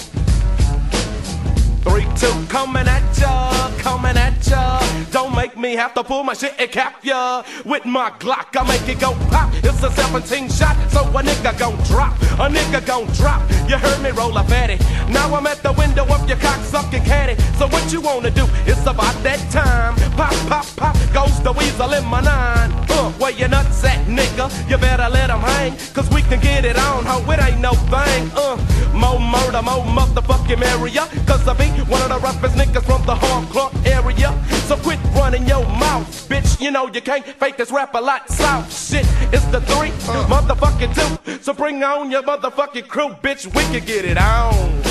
Three, 1.82 2.06
two, 2.16 2.46
coming 2.48 2.86
at 2.86 3.18
ya, 3.18 3.70
coming 3.78 4.16
at 4.16 4.46
ya. 4.46 4.78
Don't 5.10 5.34
make 5.34 5.56
me 5.56 5.74
have 5.74 5.94
to 5.94 6.04
pull 6.04 6.22
my 6.22 6.34
shit 6.34 6.54
and 6.58 6.70
cap 6.70 7.02
ya. 7.02 7.42
With 7.64 7.86
my 7.86 8.10
Glock, 8.18 8.54
I 8.56 8.66
make 8.68 8.88
it 8.88 9.00
go 9.00 9.14
pop. 9.30 9.52
It's 9.64 9.82
a 9.82 9.90
17 9.90 10.48
shot, 10.50 10.76
so 10.90 11.02
a 11.02 11.22
nigga 11.22 11.58
gon' 11.58 11.76
drop. 11.84 12.14
A 12.38 12.48
nigga 12.48 12.84
gon' 12.86 13.06
drop. 13.14 13.42
You 13.68 13.78
heard 13.78 14.02
me 14.02 14.10
roll 14.10 14.36
a 14.36 14.44
fatty. 14.44 14.76
Now 15.10 15.34
I'm 15.34 15.46
at 15.46 15.62
the 15.62 15.72
window 15.72 16.04
of 16.04 16.28
your 16.28 16.38
cock 16.38 16.60
sucking 16.64 17.04
caddy. 17.04 17.40
So 17.58 17.66
what 17.68 17.92
you 17.92 18.00
wanna 18.00 18.30
do? 18.30 18.46
It's 18.66 18.86
about 18.86 19.14
that 19.22 19.40
time. 19.50 19.94
Pop, 20.16 20.34
pop, 20.48 20.66
pop, 20.76 20.96
goes 21.12 21.40
the 21.42 21.52
weasel 21.52 21.92
in 21.92 22.04
my 22.04 22.20
nine. 22.20 22.70
Uh, 22.90 23.10
where 23.12 23.32
your 23.32 23.48
nuts 23.48 23.84
at, 23.84 24.06
nigga? 24.06 24.50
You 24.68 24.76
better 24.78 25.08
let 25.08 25.30
'em 25.30 25.40
hang, 25.40 25.76
cause 25.94 26.08
we 26.10 26.22
can 26.22 26.40
get 26.40 26.64
it 26.64 26.78
on, 26.78 27.04
ho. 27.04 27.18
It 27.30 27.40
ain't 27.40 27.60
no 27.60 27.72
thing. 27.92 28.30
Uh, 28.36 28.56
more 28.92 29.20
murder, 29.20 29.62
more 29.62 29.84
motherfucking 29.84 30.62
area. 30.74 31.06
Cause 31.26 31.46
I 31.46 31.54
be 31.54 31.68
one 31.88 32.02
of 32.02 32.08
the 32.08 32.18
roughest 32.18 32.56
niggas 32.56 32.84
from 32.84 33.04
the 33.06 33.14
hardcore 33.14 33.70
area. 33.86 34.32
So 34.66 34.76
quit 34.76 34.98
running 35.14 35.46
your 35.46 35.64
mouth. 35.66 36.27
You 36.58 36.72
know 36.72 36.88
you 36.92 37.00
can't 37.00 37.24
fake 37.24 37.56
this 37.56 37.70
rap 37.70 37.94
a 37.94 38.00
lot 38.00 38.28
south. 38.28 38.66
Shit, 38.66 39.06
it's 39.32 39.44
the 39.46 39.60
three, 39.60 39.90
motherfucking 40.26 40.92
two. 40.92 41.38
So 41.40 41.54
bring 41.54 41.82
on 41.84 42.10
your 42.10 42.24
motherfucking 42.24 42.88
crew, 42.88 43.10
bitch. 43.22 43.46
We 43.46 43.62
can 43.70 43.86
get 43.86 44.04
it 44.04 44.18
on. 44.18 44.82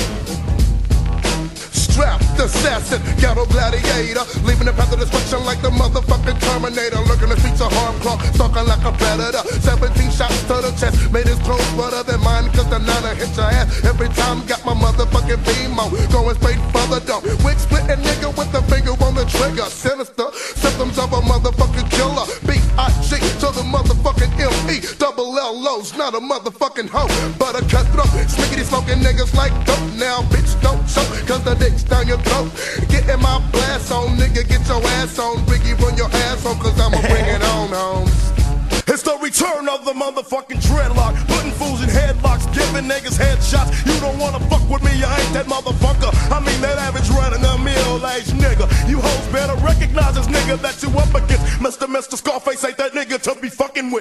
Strapped 1.54 2.38
assassin, 2.38 3.02
ghetto 3.20 3.44
gladiator, 3.46 4.24
leaving 4.46 4.64
the 4.64 4.72
path 4.72 4.92
of 4.94 5.00
destruction 5.00 5.44
like 5.44 5.60
the 5.60 5.68
motherfucking 5.68 6.40
Terminator. 6.40 7.00
Lurking 7.04 7.28
the 7.28 7.36
streets 7.36 7.60
of 7.60 7.72
harm 7.72 8.00
claw, 8.00 8.16
stalking 8.32 8.64
like 8.64 8.84
a 8.86 8.92
predator. 8.96 9.44
17 9.60 10.10
shots 10.10 10.40
to 10.48 10.64
the 10.64 10.72
chest, 10.80 11.12
made 11.12 11.26
his 11.26 11.38
clothes 11.40 11.68
better 11.76 12.02
than 12.02 12.22
mine, 12.24 12.48
cause 12.56 12.70
the 12.70 12.78
niner 12.78 13.14
hit 13.14 13.34
your 13.36 13.44
ass 13.44 13.84
every 13.84 14.08
time. 14.16 14.40
Got 14.46 14.64
my 14.64 14.72
motherfucking 14.72 15.44
beam 15.44 15.78
on, 15.78 15.90
going 16.08 16.36
straight 16.40 16.62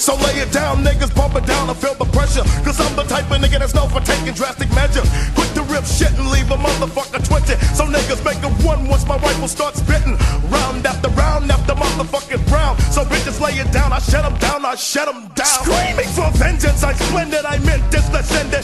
So 0.07 0.15
lay 0.23 0.39
it 0.39 0.53
down, 0.53 0.85
niggas, 0.85 1.13
bump 1.13 1.35
it 1.35 1.45
down, 1.45 1.69
I 1.69 1.73
feel 1.73 1.93
the 1.93 2.07
pressure. 2.15 2.39
Cause 2.63 2.79
I'm 2.79 2.95
the 2.95 3.03
type 3.03 3.29
of 3.29 3.43
nigga 3.43 3.59
that's 3.59 3.75
known 3.75 3.89
for 3.89 3.99
taking 3.99 4.31
drastic 4.31 4.71
measures. 4.71 5.03
Quick 5.35 5.51
to 5.59 5.63
rip 5.67 5.83
shit 5.83 6.15
and 6.15 6.31
leave 6.31 6.47
a 6.47 6.55
motherfucker 6.55 7.19
twitching. 7.27 7.59
So 7.75 7.83
niggas 7.91 8.23
make 8.23 8.39
a 8.39 8.47
run 8.63 8.87
once 8.87 9.05
my 9.05 9.17
rifle 9.17 9.49
starts 9.49 9.83
spitting. 9.83 10.15
Round 10.47 10.87
after 10.87 11.09
round 11.09 11.51
after 11.51 11.75
motherfucking 11.75 12.39
round. 12.47 12.79
So 12.87 13.03
bitches 13.03 13.41
lay 13.43 13.59
it 13.59 13.69
down, 13.73 13.91
I 13.91 13.99
shut 13.99 14.23
them 14.23 14.39
down, 14.39 14.63
I 14.63 14.75
shut 14.75 15.11
them 15.11 15.27
down. 15.35 15.59
Screaming 15.67 16.11
for 16.15 16.31
vengeance, 16.39 16.87
I 16.87 16.93
splendid, 16.93 17.43
I 17.43 17.59
meant 17.67 17.83
this, 17.91 18.07
descended, 18.07 18.63